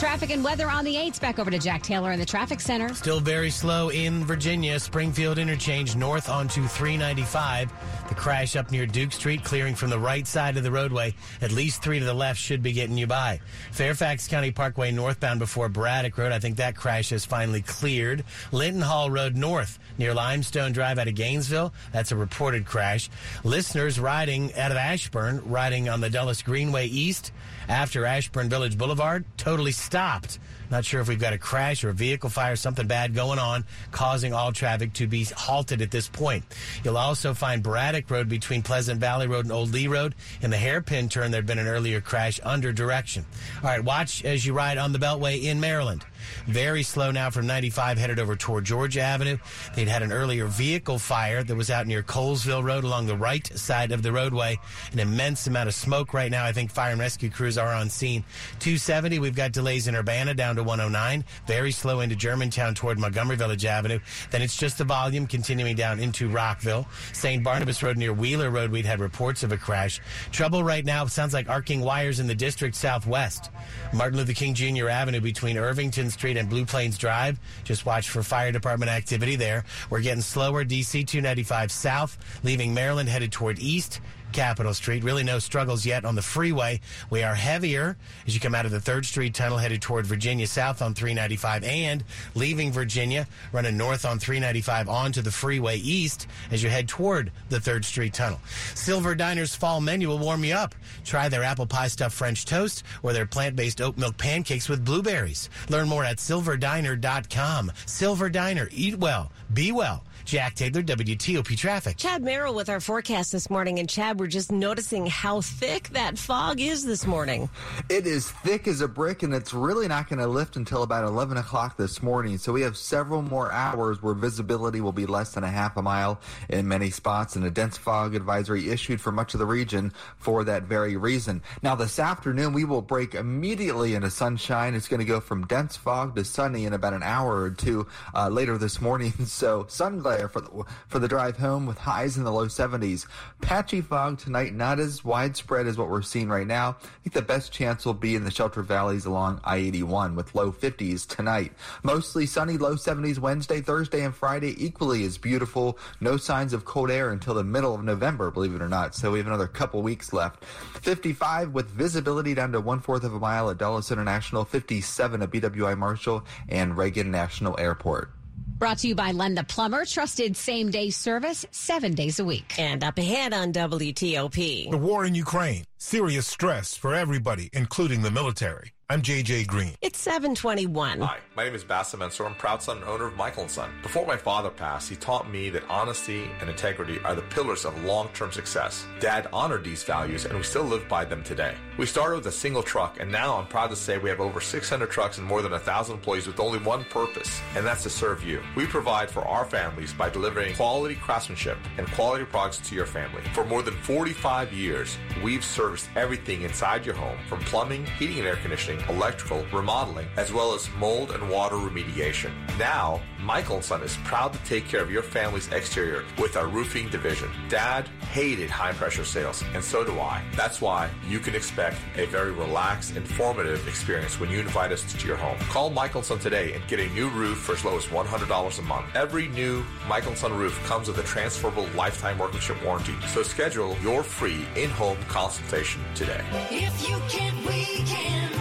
Traffic 0.04 0.32
and 0.32 0.44
weather 0.44 0.70
on 0.70 0.84
the 0.84 0.96
8s. 0.96 1.22
Back 1.22 1.40
over 1.40 1.50
to 1.50 1.58
Jack 1.58 1.82
Taylor 1.82 2.12
in 2.12 2.20
the 2.20 2.26
traffic 2.26 2.60
center. 2.60 2.94
Still 2.94 3.22
very 3.22 3.50
slow 3.50 3.88
in 3.88 4.26
Virginia. 4.26 4.78
Springfield 4.78 5.38
interchange 5.38 5.96
north 5.96 6.28
onto 6.28 6.68
395. 6.68 7.72
The 8.10 8.16
crash 8.16 8.58
up 8.58 8.70
near 8.70 8.86
Duke 8.86 9.14
Street, 9.14 9.46
clearing 9.46 9.76
from 9.76 9.90
the 9.90 9.98
right 9.98 10.28
side 10.28 10.58
of 10.58 10.64
the 10.64 10.72
roadway. 10.72 11.16
At 11.42 11.54
least 11.54 11.82
three 11.82 12.00
to 12.00 12.06
the 12.06 12.14
left 12.14 12.38
should 12.38 12.62
be 12.62 12.74
getting 12.74 12.98
you 12.98 13.08
by. 13.08 13.40
Fairfax 13.72 14.28
County 14.28 14.52
Parkway 14.52 14.92
northbound 14.92 15.40
before 15.40 15.70
Braddock 15.70 16.18
Road. 16.18 16.34
I 16.34 16.40
think 16.40 16.58
that 16.58 16.76
crash 16.76 17.12
has 17.12 17.24
finally 17.24 17.62
cleared. 17.62 18.26
Linton 18.52 18.82
Hall 18.82 19.10
Road 19.10 19.38
north 19.38 19.80
near 19.98 20.14
Limestone 20.14 20.74
Drive 20.74 21.00
out 21.00 21.08
of 21.08 21.16
Gainesville. 21.16 21.74
That's 21.94 22.12
a 22.12 22.18
reported 22.18 22.66
crash. 22.66 23.10
Listeners 23.46 24.02
riding 24.02 24.54
out 24.56 24.72
of 24.72 24.78
Ashburn, 24.78 25.42
riding 25.46 25.88
on 25.88 26.02
the 26.02 26.10
Dulles 26.10 26.42
Greenway 26.42 26.88
east 26.88 27.32
after 27.70 28.06
Ashburn 28.06 28.50
Village 28.50 28.78
Boulevard, 28.78 29.24
totally 29.38 29.72
stopped. 29.94 30.40
Not 30.72 30.86
sure 30.86 31.02
if 31.02 31.08
we've 31.08 31.20
got 31.20 31.34
a 31.34 31.38
crash 31.38 31.84
or 31.84 31.90
a 31.90 31.94
vehicle 31.94 32.32
fire, 32.32 32.56
something 32.56 32.88
bad 32.88 33.14
going 33.14 33.38
on, 33.38 33.64
causing 33.92 34.34
all 34.34 34.52
traffic 34.52 34.92
to 34.94 35.06
be 35.06 35.24
halted 35.26 35.84
at 35.84 35.92
this 35.92 36.08
point. 36.08 36.44
You'll 36.84 36.98
also 36.98 37.36
find 37.36 37.62
Braddock 37.62 38.10
Road 38.10 38.28
between 38.28 38.64
Pleasant 38.64 39.00
Valley 39.00 39.28
Road 39.28 39.46
and 39.46 39.52
Old 39.52 39.70
Lee 39.70 39.86
Road. 39.86 40.16
In 40.42 40.50
the 40.50 40.58
hairpin 40.58 41.10
turn, 41.10 41.30
there 41.30 41.38
had 41.42 41.46
been 41.46 41.60
an 41.60 41.68
earlier 41.68 42.02
crash 42.02 42.40
under 42.42 42.74
direction. 42.74 43.24
All 43.58 43.70
right, 43.70 43.84
watch 43.84 44.26
as 44.26 44.44
you 44.48 44.54
ride 44.54 44.80
on 44.80 44.94
the 44.94 45.00
Beltway 45.00 45.44
in 45.44 45.60
Maryland. 45.60 46.04
Very 46.48 46.84
slow 46.84 47.12
now 47.12 47.30
from 47.30 47.48
95 47.48 47.98
headed 47.98 48.20
over 48.20 48.36
toward 48.36 48.66
Georgia 48.66 49.02
Avenue. 49.02 49.38
They'd 49.76 49.88
had 49.88 50.02
an 50.02 50.12
earlier 50.12 50.48
vehicle 50.48 51.00
fire 51.00 51.44
that 51.44 51.56
was 51.56 51.70
out 51.70 51.88
near 51.88 52.04
Colesville 52.04 52.64
Road 52.64 52.84
along 52.84 53.08
the 53.08 53.16
right 53.16 53.46
side 53.58 53.92
of 53.92 54.04
the 54.04 54.12
roadway. 54.12 54.60
An 54.92 55.00
immense 55.00 55.48
amount 55.48 55.70
of 55.70 55.76
smoke 55.76 56.14
right 56.14 56.32
now. 56.32 56.46
I 56.46 56.52
think 56.52 56.72
fire 56.72 56.92
and 56.92 57.00
rescue 57.00 57.30
crews 57.30 57.58
are 57.58 57.74
on 57.74 57.90
scene. 57.90 58.24
270, 58.60 59.20
we've 59.20 59.36
got 59.36 59.52
delays 59.52 59.88
in 59.88 59.96
Urbana 59.96 60.34
down 60.34 60.56
to 60.56 60.64
109. 60.64 61.26
Very 61.48 61.72
slow 61.72 62.02
into 62.02 62.16
Germantown 62.16 62.76
toward 62.76 63.00
Montgomery 63.00 63.36
Village 63.36 63.66
Avenue. 63.66 64.00
Then 64.32 64.42
it's 64.42 64.58
just 64.58 64.78
the 64.78 64.84
volume 64.84 65.28
continuing 65.28 65.76
down 65.76 66.00
into 66.00 66.30
Rockville. 66.30 66.88
St. 67.14 67.44
Barnabas 67.44 67.82
Road 67.84 67.98
near 67.98 68.14
Wheeler 68.14 68.50
Road, 68.50 68.72
we'd 68.72 68.86
had 68.86 69.00
reports 69.00 69.44
of 69.44 69.52
a 69.52 69.58
crash. 69.58 70.00
Trouble 70.32 70.64
right 70.64 70.86
now 70.86 71.06
sounds 71.06 71.34
like 71.34 71.50
arcing 71.50 71.82
wires 71.82 72.20
in 72.20 72.28
the 72.28 72.36
district 72.36 72.76
southwest. 72.76 73.50
Martin 73.94 74.18
Luther 74.18 74.34
King 74.34 74.54
Jr. 74.54 74.90
Avenue 74.90 75.22
between 75.22 75.58
Irvington 75.58 76.10
Street 76.14 76.38
and 76.38 76.50
Blue 76.50 76.66
Plains 76.66 76.98
Drive. 76.98 77.40
Just 77.64 77.86
watch 77.86 78.10
for 78.10 78.24
fire 78.24 78.52
department 78.52 78.92
activity 78.92 79.36
there. 79.36 79.66
We're 79.90 80.02
getting 80.02 80.22
slower. 80.22 80.64
DC 80.64 81.06
295 81.06 81.72
south, 81.72 82.18
leaving 82.44 82.74
Maryland 82.74 83.10
headed 83.10 83.32
toward 83.32 83.60
east. 83.60 84.00
Capitol 84.34 84.74
Street. 84.74 85.04
Really 85.04 85.24
no 85.24 85.40
struggles 85.40 85.86
yet 85.86 86.06
on 86.06 86.16
the 86.16 86.22
freeway. 86.22 86.82
We 87.10 87.24
are 87.24 87.36
heavier 87.36 87.96
as 88.28 88.34
you 88.34 88.42
come 88.42 88.56
out 88.56 88.66
of 88.66 88.72
the 88.72 88.80
3rd 88.80 89.06
Street 89.06 89.34
tunnel 89.34 89.58
headed 89.58 89.82
toward 89.82 90.06
Virginia 90.06 90.48
South 90.48 90.82
on 90.82 90.94
395 90.94 91.64
and 91.64 92.04
leaving 92.36 92.72
Virginia, 92.72 93.28
running 93.52 93.78
north 93.78 94.06
on 94.06 94.20
395 94.20 94.90
onto 94.90 95.22
the 95.22 95.32
freeway 95.32 95.78
east 95.78 96.28
as 96.52 96.62
you 96.64 96.70
head 96.70 96.88
toward 96.88 97.32
the 97.50 97.60
3rd 97.60 97.86
Street 97.86 98.14
tunnel. 98.14 98.40
Silver 98.74 99.16
Diner's 99.16 99.56
fall 99.56 99.80
menu 99.80 100.08
will 100.08 100.20
warm 100.20 100.44
you 100.44 100.56
up. 100.56 100.76
Try 101.06 101.30
their 101.30 101.44
apple 101.44 101.68
pie 101.68 101.88
stuffed 101.88 102.16
French 102.16 102.46
toast 102.46 102.84
or 103.04 103.14
their 103.14 103.26
plant-based 103.26 103.82
oat 103.82 103.98
milk 103.98 104.18
pancakes 104.18 104.68
with 104.68 104.84
blueberries. 104.84 105.50
Learn 105.70 105.88
more 105.88 106.04
at 106.04 106.18
silverdiner.com. 106.18 107.72
Silver 107.86 108.30
Diner. 108.30 108.68
Eat 108.72 108.98
well. 108.98 109.32
Be 109.54 109.72
well. 109.72 110.04
Jack 110.26 110.56
Taylor, 110.56 110.82
WTOP 110.82 111.58
Traffic. 111.58 111.98
Chad 111.98 112.24
Merrill 112.24 112.56
with 112.56 112.70
our 112.70 112.80
forecast 112.80 113.32
this 113.32 113.50
morning. 113.50 113.80
And 113.80 113.90
Chad, 113.90 114.20
we're 114.20 114.28
just 114.28 114.52
noticing 114.52 115.06
how 115.06 115.42
thick 115.42 115.90
that 115.90 116.18
fog 116.18 116.62
is 116.62 116.86
this 116.86 117.06
morning. 117.06 117.50
It 117.90 118.08
is 118.08 118.32
thick 118.32 118.68
as 118.68 118.82
a 118.82 118.88
brick, 118.88 119.24
and 119.24 119.34
it's 119.34 119.54
really 119.54 119.88
not 119.88 120.08
going 120.08 120.20
to 120.20 120.28
lift 120.28 120.56
until 120.56 120.84
about 120.84 121.04
11 121.04 121.38
o'clock 121.38 121.78
this 121.78 122.02
morning. 122.02 122.38
So 122.38 122.54
we 122.54 122.62
have 122.62 122.78
several 122.78 123.22
more 123.22 123.52
hours 123.52 124.02
where 124.02 124.14
visibility 124.14 124.82
will 124.82 124.92
be 124.94 125.06
less 125.06 125.34
than 125.34 125.44
a 125.44 125.50
half 125.50 125.76
a 125.78 125.82
mile 125.82 126.20
in 126.50 126.68
many 126.68 126.90
spots, 126.90 127.36
and 127.36 127.46
a 127.46 127.52
dense 127.52 127.78
fog 127.78 128.16
advisory 128.16 128.70
issued 128.70 129.02
for 129.02 129.12
much 129.12 129.34
of 129.34 129.40
the 129.40 129.46
region 129.46 129.92
for 130.18 130.44
that 130.46 130.64
very 130.64 130.96
reason. 130.96 131.42
Now, 131.62 131.76
this 131.76 132.00
afternoon, 132.00 132.54
we 132.54 132.66
will 132.66 132.82
break 132.82 133.14
immediately 133.14 133.96
into 133.96 134.10
sunshine. 134.10 134.74
It's 134.74 134.88
going 134.88 135.00
to 135.02 135.06
go 135.06 135.20
from 135.20 135.46
dense 135.48 135.76
fog 135.76 136.16
to 136.16 136.24
sunny 136.24 136.66
in 136.66 136.74
about 136.74 136.94
an 136.94 137.04
hour 137.04 137.42
or 137.42 137.52
two 137.52 137.88
uh, 138.16 138.30
later 138.30 138.58
this 138.58 138.80
morning. 138.82 139.14
So, 139.34 139.66
sun 139.68 140.00
for 140.28 140.42
the, 140.42 140.64
for 140.88 141.00
the 141.00 141.08
drive 141.08 141.38
home 141.38 141.66
with 141.66 141.78
highs 141.78 142.18
in 142.18 142.24
the 142.24 142.32
low 142.32 142.48
70s. 142.48 143.08
Patchy 143.42 143.82
fog 143.82 144.20
tonight, 144.20 144.54
not 144.54 144.80
as 144.80 145.04
widespread 145.04 145.68
as 145.68 145.78
what 145.78 145.90
we're 145.90 146.02
seeing 146.02 146.30
right 146.30 146.48
now. 146.48 146.78
I 146.82 147.04
think 147.04 147.14
the 147.14 147.22
best 147.22 147.52
chance 147.52 147.86
will 147.86 147.94
be 147.94 148.16
in 148.16 148.24
the 148.24 148.32
shelter 148.32 148.62
valleys 148.62 149.06
along 149.06 149.42
I 149.44 149.58
81 149.58 150.16
with 150.16 150.36
low 150.36 150.52
50s 150.52 151.08
tonight. 151.08 151.54
Mostly 151.84 152.26
sunny, 152.26 152.58
low 152.58 152.76
70s 152.76 153.20
Wednesday, 153.20 153.62
Thursday, 153.62 154.04
and 154.04 154.16
Friday, 154.16 154.56
equally 154.64 155.04
as 155.04 155.18
beautiful. 155.18 155.78
No 156.00 156.18
signs 156.18 156.54
of 156.54 156.66
cold 156.66 156.92
air 156.92 157.12
until 157.12 157.34
the 157.34 157.44
middle 157.44 157.76
of 157.76 157.84
November, 157.84 158.32
believe 158.32 158.56
it 158.56 158.62
or 158.62 158.70
not. 158.70 158.96
So 158.96 159.12
we 159.12 159.20
have 159.20 159.28
another 159.28 159.48
couple 159.48 159.82
weeks 159.82 160.14
left. 160.14 160.44
55 160.44 161.54
with 161.54 161.70
visibility 161.70 162.34
down 162.34 162.52
to 162.52 162.62
one 162.62 162.80
fourth 162.80 163.04
of 163.04 163.14
a 163.14 163.20
mile 163.20 163.50
at 163.50 163.58
Dulles 163.58 163.92
International, 163.92 164.46
57 164.46 165.22
at 165.22 165.30
BWI 165.30 165.78
Marshall 165.78 166.24
and 166.50 166.78
Reagan 166.78 167.12
National 167.12 167.60
Airport. 167.60 168.12
Brought 168.58 168.78
to 168.80 168.88
you 168.88 168.96
by 168.96 169.12
Len 169.12 169.36
the 169.36 169.44
Plumber, 169.44 169.84
trusted 169.84 170.38
same 170.38 170.72
day 170.72 170.90
service 170.90 171.46
seven 171.52 171.94
days 171.94 172.20
a 172.20 172.26
week. 172.26 172.58
And 172.58 172.84
up 172.84 172.98
ahead 172.98 173.34
on 173.34 173.52
WTOP. 173.52 174.72
The 174.72 174.78
war 174.78 175.04
in 175.06 175.16
Ukraine, 175.16 175.66
serious 175.78 176.28
stress 176.28 176.76
for 176.76 176.96
everybody, 176.96 177.50
including 177.52 178.04
the 178.04 178.12
military. 178.12 178.72
I'm 178.90 179.02
JJ 179.02 179.48
Green. 179.48 179.74
It's 179.82 179.98
721. 180.00 181.02
Hi, 181.02 181.18
my 181.36 181.46
name 181.46 181.56
is 181.56 181.64
Bassam 181.64 182.02
Mansour. 182.02 182.26
I'm 182.26 182.36
proud 182.36 182.62
son 182.62 182.78
and 182.78 182.86
owner 182.86 183.08
of 183.08 183.16
Michael 183.16 183.48
& 183.48 183.50
Son. 183.50 183.72
Before 183.82 184.06
my 184.06 184.18
father 184.18 184.50
passed, 184.50 184.88
he 184.88 184.96
taught 184.96 185.30
me 185.32 185.50
that 185.50 185.64
honesty 185.70 186.30
and 186.40 186.50
integrity 186.50 187.00
are 187.00 187.16
the 187.16 187.24
pillars 187.24 187.66
of 187.66 187.84
long-term 187.86 188.32
success. 188.32 188.86
Dad 189.00 189.28
honored 189.34 189.64
these 189.64 189.84
values 189.84 190.26
and 190.26 190.38
we 190.38 190.44
still 190.44 190.64
live 190.64 190.88
by 190.88 191.06
them 191.06 191.24
today. 191.24 191.56
We 191.76 191.88
started 191.88 192.18
with 192.18 192.28
a 192.28 192.32
single 192.32 192.62
truck 192.62 193.00
and 193.00 193.12
now 193.12 193.36
I'm 193.36 193.48
proud 193.48 193.72
to 193.72 193.76
say 193.76 193.98
we 193.98 194.12
have 194.12 194.20
over 194.20 194.40
600 194.40 194.92
trucks 194.92 195.18
and 195.18 195.26
more 195.26 195.42
than 195.42 195.54
1,000 195.54 195.96
employees 195.96 196.28
with 196.28 196.40
only 196.40 196.60
one 196.60 196.84
purpose, 196.86 197.42
and 197.56 197.66
that's 197.66 197.82
to 197.82 197.90
serve 197.90 198.24
you. 198.24 198.44
We 198.56 198.68
provide 198.68 199.10
for 199.10 199.22
our 199.22 199.44
families 199.44 199.92
by 199.92 200.12
delivering 200.12 200.56
quality 200.56 200.94
craftsmanship 200.94 201.58
and 201.80 201.88
quality 201.94 202.26
products 202.26 202.60
to 202.70 202.76
your 202.76 202.86
family. 202.86 203.24
For 203.34 203.44
more 203.44 203.64
than 203.64 203.74
45 203.74 204.54
years, 204.54 204.98
we've 205.24 205.44
serviced 205.44 205.90
everything 205.96 206.44
inside 206.44 206.86
your 206.86 206.94
home 206.94 207.18
from 207.28 207.40
plumbing, 207.40 207.88
heating 207.98 208.20
and 208.20 208.28
air 208.28 208.36
conditioning, 208.36 208.80
electrical, 208.88 209.44
remodeling, 209.52 210.08
as 210.16 210.32
well 210.32 210.54
as 210.54 210.70
mold 210.78 211.10
and 211.10 211.28
water 211.28 211.56
remediation. 211.56 212.32
Now, 212.60 213.02
Michael 213.20 213.62
& 213.62 213.64
Son 213.64 213.82
is 213.82 213.98
proud 214.04 214.34
to 214.34 214.40
take 214.40 214.68
care 214.68 214.82
of 214.82 214.92
your 214.92 215.02
family's 215.02 215.52
exterior 215.52 216.04
with 216.20 216.38
our 216.38 216.48
roofing 216.48 216.90
division. 216.90 217.32
Dad 217.50 217.88
hated 218.12 218.50
high 218.50 218.74
pressure 218.74 219.06
sales, 219.06 219.44
and 219.56 219.64
so 219.64 219.84
do 219.84 220.00
I. 220.00 220.22
That's 220.36 220.62
why 220.62 220.92
you 221.08 221.20
can 221.20 221.34
expect 221.34 221.63
a 221.96 222.06
very 222.08 222.32
relaxed, 222.32 222.96
informative 222.96 223.68
experience 223.68 224.20
when 224.20 224.30
you 224.30 224.40
invite 224.40 224.72
us 224.72 224.84
to 224.94 225.08
your 225.08 225.16
home. 225.16 225.38
Call 225.50 225.70
Michael 225.70 226.02
& 226.02 226.04
Son 226.04 226.20
today 226.20 226.54
and 226.54 226.68
get 226.68 226.80
a 226.80 226.88
new 226.90 227.10
roof 227.10 227.38
for 227.38 227.54
as 227.54 227.64
low 227.64 227.78
as 227.78 227.86
$100 227.86 228.60
a 228.60 228.62
month. 228.64 228.86
Every 228.96 229.28
new 229.30 229.64
Michael 229.88 230.16
& 230.16 230.18
Son 230.18 230.34
roof 230.34 230.60
comes 230.66 230.88
with 230.88 230.98
a 230.98 231.04
transferable 231.04 231.68
lifetime 231.76 232.18
workmanship 232.18 232.64
warranty. 232.64 232.96
So 233.08 233.24
schedule 233.24 233.78
your 233.82 234.04
free 234.04 234.46
in-home 234.56 234.98
consultation 235.08 235.82
today. 235.96 236.24
If 236.50 236.90
you 236.90 237.00
can, 237.10 237.36
we 237.46 237.84
can. 237.86 238.32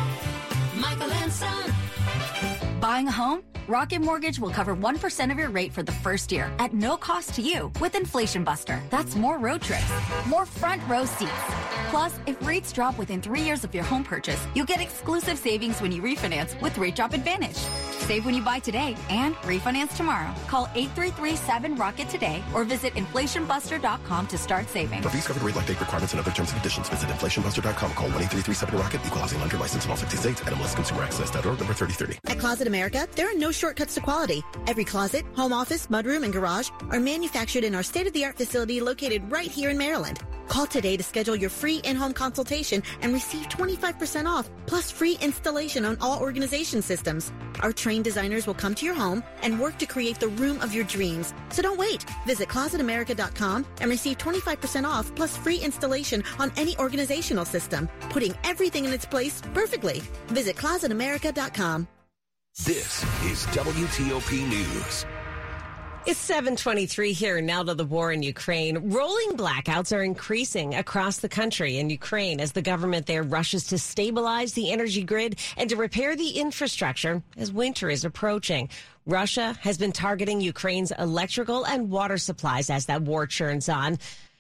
Michael 0.81 1.11
and 1.13 1.33
Son. 1.33 1.82
Buying 2.83 3.07
a 3.07 3.13
home? 3.13 3.45
Rocket 3.69 4.03
Mortgage 4.03 4.41
will 4.41 4.51
cover 4.51 4.75
1% 4.75 5.31
of 5.31 5.39
your 5.39 5.51
rate 5.51 5.73
for 5.73 5.85
the 5.85 5.93
first 5.93 6.33
year 6.33 6.53
at 6.59 6.75
no 6.75 6.97
cost 6.97 7.33
to 7.35 7.41
you 7.41 7.71
with 7.81 7.95
Inflation 7.95 8.43
Buster. 8.43 8.83
That's 8.91 9.15
more 9.15 9.39
road 9.39 9.63
trips, 9.63 9.93
more 10.27 10.45
front 10.45 10.83
row 10.89 11.05
seats. 11.05 11.31
Plus, 11.91 12.13
if 12.27 12.45
rates 12.45 12.73
drop 12.73 12.99
within 12.99 13.23
three 13.23 13.43
years 13.43 13.63
of 13.63 13.73
your 13.73 13.85
home 13.85 14.03
purchase, 14.03 14.45
you'll 14.57 14.67
get 14.67 14.81
exclusive 14.81 15.39
savings 15.39 15.81
when 15.81 15.93
you 15.93 16.03
refinance 16.03 16.61
with 16.61 16.77
Rate 16.77 16.97
Drop 16.97 17.13
Advantage. 17.13 17.61
Save 18.03 18.25
when 18.25 18.35
you 18.35 18.43
buy 18.43 18.59
today 18.59 18.97
and 19.11 19.37
refinance 19.37 19.97
tomorrow. 19.97 20.35
Call 20.49 20.67
833-7-ROCKET 20.75 22.09
today 22.09 22.43
or 22.53 22.65
visit 22.65 22.95
inflationbuster.com 22.95 24.27
to 24.27 24.39
start 24.39 24.69
saving. 24.69 25.03
For 25.03 25.09
fees 25.11 25.27
covered 25.27 25.45
rate 25.45 25.55
like 25.55 25.67
date 25.67 25.79
requirements 25.79 26.13
and 26.13 26.21
other 26.21 26.33
terms 26.33 26.51
and 26.51 26.61
conditions, 26.61 26.89
visit 26.89 27.09
inflationbuster.com. 27.09 27.93
Call 27.93 28.09
1-833-7-ROCKET. 28.11 29.07
Equal 29.07 29.21
housing 29.21 29.41
lender 29.41 29.57
license 29.57 29.85
in 29.85 29.91
all 29.93 29.97
50 29.97 30.17
states. 30.17 30.41
NMLSconsumeraccess.org 30.41 31.59
number 31.59 31.75
3030. 31.75 32.19
At 32.27 32.41
Closet 32.41 32.67
America, 32.67 33.07
there 33.15 33.31
are 33.31 33.39
no 33.39 33.53
shortcuts 33.53 33.95
to 33.95 34.01
quality. 34.01 34.43
Every 34.67 34.85
closet, 34.85 35.25
home 35.37 35.53
office, 35.53 35.87
mudroom, 35.87 36.25
and 36.25 36.33
garage 36.33 36.71
are 36.91 37.01
manufactured 37.01 37.63
in 37.63 37.75
our 37.75 37.85
state-of-the-art 37.85 38.37
facility 38.37 38.81
located 38.81 39.31
right 39.31 39.51
here 39.51 39.71
in 39.71 39.79
Maryland. 39.79 40.21
Call 40.49 40.67
today 40.67 40.97
to 40.97 41.03
schedule 41.03 41.35
your 41.35 41.51
free 41.51 41.79
in-home 41.79 42.13
consultation 42.13 42.83
and 43.01 43.13
receive 43.13 43.49
25% 43.49 44.27
off, 44.27 44.51
plus 44.67 44.91
free 44.91 45.19
installation 45.21 45.85
on 45.85 45.97
all 46.01 46.21
organization 46.21 46.83
systems. 46.83 47.33
Our 47.61 47.73
trained 47.73 48.05
designers 48.05 48.47
will 48.47 48.55
come 48.55 48.75
to 48.77 48.87
your 48.87 48.95
home 48.95 49.25
and 49.43 49.59
work 49.59 49.79
to 49.79 49.87
create 49.87 50.21
the 50.21 50.29
room 50.29 50.61
of 50.61 50.75
your 50.75 50.85
dreams. 50.85 51.35
So 51.51 51.63
don't 51.63 51.79
wait. 51.79 52.05
Visit 52.27 52.49
closetamerica.com 52.49 53.67
and 53.81 53.91
receive 53.91 54.19
25% 54.19 54.85
off 54.85 55.15
plus 55.15 55.37
free 55.37 55.59
installation 55.59 56.23
on 56.39 56.53
any 56.57 56.77
organizational 56.77 57.45
system, 57.45 57.89
putting 58.11 58.35
everything 58.45 58.85
in 58.85 58.93
its 58.93 59.07
place 59.07 59.41
perfectly. 59.55 60.03
Visit 60.29 60.57
closetamerica.com. 60.57 61.89
This 62.67 63.03
is 63.25 63.47
WTOP 63.47 64.47
News. 64.47 65.07
It's 66.05 66.19
723 66.19 67.13
here 67.13 67.41
now 67.41 67.63
to 67.63 67.75
the 67.75 67.85
war 67.85 68.11
in 68.11 68.25
Ukraine. 68.25 68.91
Rolling 68.91 69.37
blackouts 69.37 69.97
are 69.97 70.03
increasing 70.03 70.75
across 70.75 71.19
the 71.19 71.29
country 71.29 71.79
in 71.79 71.91
Ukraine 71.91 72.41
as 72.41 72.51
the 72.51 72.61
government 72.61 73.07
there 73.07 73.23
rushes 73.23 73.69
to 73.69 73.79
stabilize 73.79 74.53
the 74.53 74.73
energy 74.73 75.05
grid 75.05 75.39
and 75.57 75.71
to 75.71 75.77
repair 75.77 76.17
the 76.17 76.31
infrastructure 76.31 77.23
as 77.37 77.53
winter 77.53 77.89
is 77.89 78.05
approaching. 78.05 78.69
Russia 79.07 79.57
has 79.61 79.79
been 79.79 79.93
targeting 79.93 80.41
Ukraine's 80.41 80.91
electrical 80.99 81.65
and 81.65 81.89
water 81.89 82.19
supplies 82.19 82.69
as 82.69 82.87
that 82.87 83.03
war 83.03 83.25
churns 83.25 83.69
on. 83.69 83.97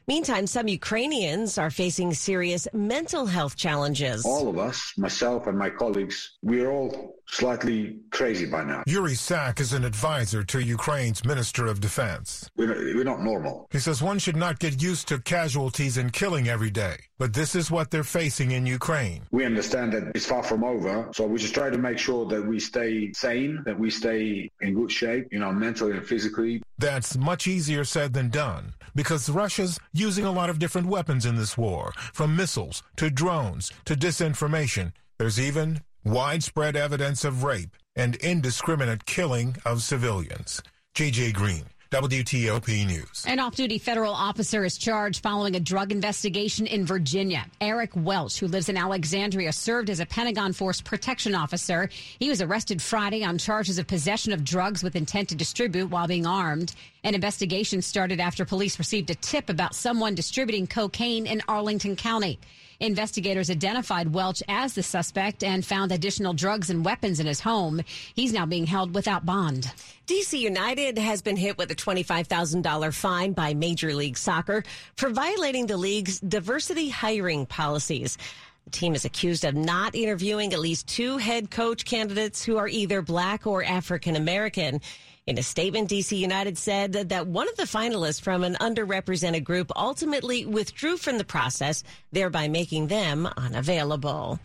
Meantime, 0.08 0.48
some 0.48 0.66
Ukrainians 0.66 1.58
are 1.58 1.70
facing 1.70 2.12
serious 2.12 2.66
mental 2.72 3.24
health 3.24 3.54
challenges. 3.56 4.26
All 4.26 4.48
of 4.48 4.58
us, 4.58 4.92
myself 4.96 5.46
and 5.46 5.56
my 5.56 5.70
colleagues, 5.70 6.38
we're 6.42 6.70
all 6.70 7.16
slightly 7.28 7.98
crazy 8.10 8.46
by 8.46 8.64
now. 8.64 8.82
Yuri 8.86 9.14
Sak 9.14 9.60
is 9.60 9.72
an 9.72 9.84
advisor 9.84 10.42
to 10.42 10.60
Ukraine's 10.60 11.24
Minister 11.24 11.66
of 11.66 11.80
Defense. 11.80 12.50
We're 12.56 12.68
not, 12.68 12.76
we're 12.78 13.04
not 13.04 13.22
normal. 13.22 13.68
He 13.70 13.78
says 13.78 14.02
one 14.02 14.18
should 14.18 14.36
not 14.36 14.58
get 14.58 14.82
used 14.82 15.06
to 15.08 15.20
casualties 15.20 15.96
and 15.96 16.12
killing 16.12 16.48
every 16.48 16.70
day, 16.70 16.96
but 17.18 17.32
this 17.32 17.54
is 17.54 17.70
what 17.70 17.92
they're 17.92 18.02
facing 18.02 18.50
in 18.50 18.66
Ukraine. 18.66 19.22
We 19.30 19.44
understand 19.44 19.92
that 19.92 20.10
it's 20.16 20.26
far 20.26 20.42
from 20.42 20.64
over, 20.64 21.08
so 21.14 21.26
we 21.26 21.38
just 21.38 21.54
try 21.54 21.70
to 21.70 21.78
make 21.78 21.98
sure 21.98 22.26
that 22.26 22.44
we 22.44 22.58
stay 22.58 23.12
sane, 23.12 23.62
that 23.66 23.78
we 23.78 23.88
stay 23.90 24.50
in 24.60 24.74
good 24.74 24.90
shape, 24.90 25.28
you 25.30 25.38
know, 25.38 25.52
mentally 25.52 25.92
and 25.92 26.04
physically. 26.04 26.60
That's 26.82 27.16
much 27.16 27.46
easier 27.46 27.84
said 27.84 28.12
than 28.12 28.28
done 28.28 28.74
because 28.96 29.30
Russia's 29.30 29.78
using 29.92 30.24
a 30.24 30.32
lot 30.32 30.50
of 30.50 30.58
different 30.58 30.88
weapons 30.88 31.24
in 31.24 31.36
this 31.36 31.56
war, 31.56 31.92
from 32.12 32.34
missiles 32.34 32.82
to 32.96 33.08
drones 33.08 33.70
to 33.84 33.94
disinformation. 33.94 34.90
There's 35.16 35.38
even 35.38 35.82
widespread 36.04 36.74
evidence 36.74 37.24
of 37.24 37.44
rape 37.44 37.76
and 37.94 38.16
indiscriminate 38.16 39.06
killing 39.06 39.58
of 39.64 39.84
civilians. 39.84 40.60
JJ 40.96 41.34
Green, 41.34 41.66
WTOP 41.92 42.86
News. 42.86 43.22
An 43.26 43.38
off 43.38 43.54
duty 43.54 43.76
federal 43.76 44.14
officer 44.14 44.64
is 44.64 44.78
charged 44.78 45.22
following 45.22 45.56
a 45.56 45.60
drug 45.60 45.92
investigation 45.92 46.66
in 46.66 46.86
Virginia. 46.86 47.44
Eric 47.60 47.90
Welch, 47.94 48.38
who 48.40 48.48
lives 48.48 48.70
in 48.70 48.78
Alexandria, 48.78 49.52
served 49.52 49.90
as 49.90 50.00
a 50.00 50.06
Pentagon 50.06 50.54
Force 50.54 50.80
protection 50.80 51.34
officer. 51.34 51.90
He 52.18 52.30
was 52.30 52.40
arrested 52.40 52.80
Friday 52.80 53.22
on 53.22 53.36
charges 53.36 53.76
of 53.78 53.86
possession 53.86 54.32
of 54.32 54.42
drugs 54.42 54.82
with 54.82 54.96
intent 54.96 55.28
to 55.28 55.34
distribute 55.34 55.90
while 55.90 56.08
being 56.08 56.26
armed. 56.26 56.74
An 57.04 57.14
investigation 57.14 57.82
started 57.82 58.20
after 58.20 58.46
police 58.46 58.78
received 58.78 59.10
a 59.10 59.14
tip 59.16 59.50
about 59.50 59.74
someone 59.74 60.14
distributing 60.14 60.66
cocaine 60.66 61.26
in 61.26 61.42
Arlington 61.46 61.94
County. 61.94 62.38
Investigators 62.82 63.48
identified 63.48 64.12
Welch 64.12 64.42
as 64.48 64.74
the 64.74 64.82
suspect 64.82 65.44
and 65.44 65.64
found 65.64 65.92
additional 65.92 66.34
drugs 66.34 66.68
and 66.68 66.84
weapons 66.84 67.20
in 67.20 67.26
his 67.26 67.38
home. 67.38 67.80
He's 68.14 68.32
now 68.32 68.44
being 68.44 68.66
held 68.66 68.92
without 68.92 69.24
bond. 69.24 69.70
DC 70.08 70.36
United 70.36 70.98
has 70.98 71.22
been 71.22 71.36
hit 71.36 71.56
with 71.56 71.70
a 71.70 71.76
$25,000 71.76 72.92
fine 72.92 73.34
by 73.34 73.54
Major 73.54 73.94
League 73.94 74.18
Soccer 74.18 74.64
for 74.96 75.10
violating 75.10 75.66
the 75.66 75.76
league's 75.76 76.18
diversity 76.18 76.88
hiring 76.88 77.46
policies. 77.46 78.18
The 78.64 78.70
team 78.70 78.96
is 78.96 79.04
accused 79.04 79.44
of 79.44 79.54
not 79.54 79.94
interviewing 79.94 80.52
at 80.52 80.58
least 80.58 80.88
two 80.88 81.18
head 81.18 81.52
coach 81.52 81.84
candidates 81.84 82.44
who 82.44 82.56
are 82.56 82.66
either 82.66 83.00
black 83.00 83.46
or 83.46 83.62
African 83.62 84.16
American. 84.16 84.80
In 85.24 85.38
a 85.38 85.42
statement, 85.42 85.88
DC 85.88 86.18
United 86.18 86.58
said 86.58 86.94
that, 86.94 87.28
one 87.28 87.48
of 87.48 87.56
the 87.56 87.62
finalists 87.62 88.20
from 88.20 88.42
an 88.42 88.56
underrepresented 88.56 89.44
group 89.44 89.70
ultimately 89.76 90.44
withdrew 90.46 90.96
from 90.96 91.16
the 91.16 91.24
process, 91.24 91.84
thereby 92.10 92.48
making 92.48 92.88
them 92.88 93.28
unavailable. 93.36 94.40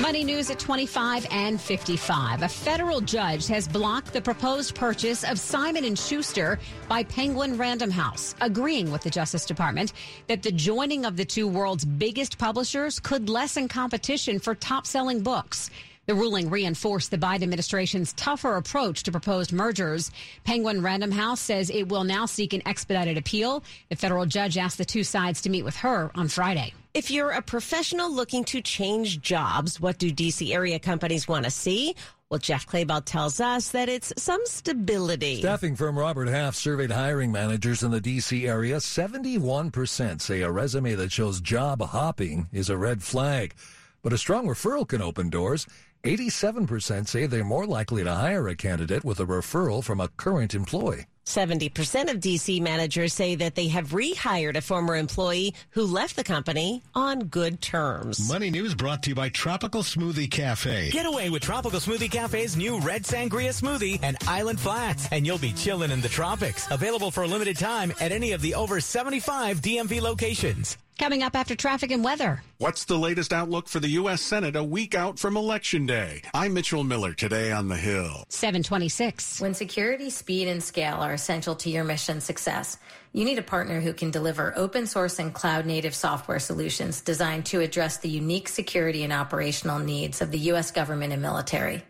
Money 0.00 0.24
news 0.24 0.50
at 0.50 0.58
25 0.58 1.26
and 1.30 1.60
55. 1.60 2.42
A 2.42 2.48
federal 2.48 3.02
judge 3.02 3.46
has 3.46 3.68
blocked 3.68 4.14
the 4.14 4.22
proposed 4.22 4.74
purchase 4.74 5.22
of 5.22 5.38
Simon 5.38 5.94
& 5.94 5.96
Schuster 5.96 6.58
by 6.88 7.04
Penguin 7.04 7.58
Random 7.58 7.90
House, 7.90 8.34
agreeing 8.40 8.90
with 8.90 9.02
the 9.02 9.10
Justice 9.10 9.44
Department 9.44 9.92
that 10.28 10.42
the 10.42 10.52
joining 10.52 11.04
of 11.04 11.18
the 11.18 11.26
two 11.26 11.46
world's 11.46 11.84
biggest 11.84 12.38
publishers 12.38 13.00
could 13.00 13.28
lessen 13.28 13.68
competition 13.68 14.38
for 14.38 14.54
top-selling 14.54 15.20
books. 15.20 15.70
The 16.06 16.14
ruling 16.14 16.50
reinforced 16.50 17.10
the 17.10 17.18
Biden 17.18 17.42
administration's 17.42 18.12
tougher 18.12 18.56
approach 18.56 19.04
to 19.04 19.10
proposed 19.10 19.52
mergers. 19.52 20.10
Penguin 20.44 20.82
Random 20.82 21.10
House 21.10 21.40
says 21.40 21.70
it 21.70 21.88
will 21.88 22.04
now 22.04 22.26
seek 22.26 22.52
an 22.52 22.62
expedited 22.66 23.16
appeal. 23.16 23.64
The 23.88 23.96
federal 23.96 24.26
judge 24.26 24.58
asked 24.58 24.78
the 24.78 24.84
two 24.84 25.04
sides 25.04 25.40
to 25.42 25.50
meet 25.50 25.64
with 25.64 25.76
her 25.76 26.10
on 26.14 26.28
Friday. 26.28 26.74
If 26.92 27.10
you're 27.10 27.30
a 27.30 27.42
professional 27.42 28.12
looking 28.12 28.44
to 28.44 28.60
change 28.60 29.20
jobs, 29.20 29.80
what 29.80 29.98
do 29.98 30.12
DC 30.12 30.54
area 30.54 30.78
companies 30.78 31.26
want 31.26 31.44
to 31.44 31.50
see? 31.50 31.96
Well, 32.28 32.38
Jeff 32.38 32.66
Clabaugh 32.66 33.04
tells 33.04 33.40
us 33.40 33.70
that 33.70 33.88
it's 33.88 34.12
some 34.16 34.40
stability. 34.44 35.38
Staffing 35.38 35.76
firm 35.76 35.98
Robert 35.98 36.28
Half 36.28 36.54
surveyed 36.54 36.90
hiring 36.90 37.32
managers 37.32 37.82
in 37.82 37.90
the 37.90 38.00
D.C. 38.00 38.46
area. 38.46 38.76
71% 38.76 40.20
say 40.20 40.42
a 40.42 40.50
resume 40.50 40.94
that 40.94 41.12
shows 41.12 41.40
job 41.40 41.80
hopping 41.80 42.48
is 42.52 42.70
a 42.70 42.76
red 42.76 43.02
flag. 43.02 43.54
But 44.02 44.12
a 44.12 44.18
strong 44.18 44.46
referral 44.46 44.86
can 44.86 45.00
open 45.00 45.30
doors. 45.30 45.66
87% 46.04 47.08
say 47.08 47.26
they're 47.26 47.44
more 47.44 47.66
likely 47.66 48.04
to 48.04 48.12
hire 48.12 48.46
a 48.48 48.54
candidate 48.54 49.04
with 49.04 49.20
a 49.20 49.26
referral 49.26 49.82
from 49.82 50.00
a 50.00 50.08
current 50.08 50.54
employee. 50.54 51.06
70% 51.24 52.10
of 52.10 52.20
DC 52.20 52.60
managers 52.60 53.14
say 53.14 53.34
that 53.36 53.54
they 53.54 53.68
have 53.68 53.90
rehired 53.90 54.56
a 54.56 54.60
former 54.60 54.94
employee 54.96 55.54
who 55.70 55.84
left 55.84 56.16
the 56.16 56.24
company 56.24 56.82
on 56.94 57.20
good 57.20 57.62
terms. 57.62 58.28
Money 58.28 58.50
News 58.50 58.74
brought 58.74 59.02
to 59.04 59.10
you 59.10 59.14
by 59.14 59.30
Tropical 59.30 59.82
Smoothie 59.82 60.30
Cafe. 60.30 60.90
Get 60.90 61.06
away 61.06 61.30
with 61.30 61.42
Tropical 61.42 61.80
Smoothie 61.80 62.10
Cafe's 62.10 62.56
new 62.56 62.78
Red 62.80 63.04
Sangria 63.04 63.58
Smoothie 63.58 63.98
and 64.02 64.18
Island 64.28 64.60
Flats, 64.60 65.08
and 65.10 65.26
you'll 65.26 65.38
be 65.38 65.52
chilling 65.54 65.90
in 65.90 66.02
the 66.02 66.08
tropics. 66.10 66.70
Available 66.70 67.10
for 67.10 67.22
a 67.22 67.26
limited 67.26 67.56
time 67.56 67.94
at 68.00 68.12
any 68.12 68.32
of 68.32 68.42
the 68.42 68.54
over 68.54 68.78
75 68.80 69.62
DMV 69.62 70.02
locations. 70.02 70.76
Coming 70.96 71.24
up 71.24 71.34
after 71.34 71.56
traffic 71.56 71.90
and 71.90 72.04
weather. 72.04 72.42
What's 72.58 72.84
the 72.84 72.96
latest 72.96 73.32
outlook 73.32 73.68
for 73.68 73.80
the 73.80 73.88
U.S. 73.90 74.22
Senate 74.22 74.54
a 74.54 74.62
week 74.62 74.94
out 74.94 75.18
from 75.18 75.36
Election 75.36 75.86
Day? 75.86 76.22
I'm 76.32 76.54
Mitchell 76.54 76.84
Miller 76.84 77.12
today 77.12 77.50
on 77.50 77.66
the 77.66 77.76
Hill. 77.76 78.24
726. 78.28 79.40
When 79.40 79.54
security, 79.54 80.08
speed, 80.08 80.46
and 80.46 80.62
scale 80.62 80.98
are 80.98 81.12
essential 81.12 81.56
to 81.56 81.68
your 81.68 81.82
mission 81.82 82.20
success, 82.20 82.78
you 83.12 83.24
need 83.24 83.38
a 83.38 83.42
partner 83.42 83.80
who 83.80 83.92
can 83.92 84.12
deliver 84.12 84.56
open 84.56 84.86
source 84.86 85.18
and 85.18 85.34
cloud 85.34 85.66
native 85.66 85.96
software 85.96 86.38
solutions 86.38 87.00
designed 87.00 87.46
to 87.46 87.60
address 87.60 87.98
the 87.98 88.08
unique 88.08 88.48
security 88.48 89.02
and 89.02 89.12
operational 89.12 89.80
needs 89.80 90.22
of 90.22 90.30
the 90.30 90.38
U.S. 90.38 90.70
government 90.70 91.12
and 91.12 91.20
military. 91.20 91.82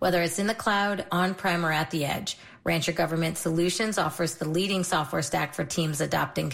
Whether 0.00 0.20
it's 0.22 0.38
in 0.40 0.48
the 0.48 0.54
cloud, 0.54 1.06
on 1.12 1.34
prem, 1.34 1.64
or 1.64 1.72
at 1.72 1.90
the 1.90 2.04
edge, 2.04 2.36
Rancher 2.64 2.92
Government 2.92 3.38
Solutions 3.38 3.98
offers 3.98 4.34
the 4.34 4.48
leading 4.48 4.84
software 4.84 5.22
stack 5.22 5.54
for 5.54 5.64
teams 5.64 6.00
adopting 6.00 6.50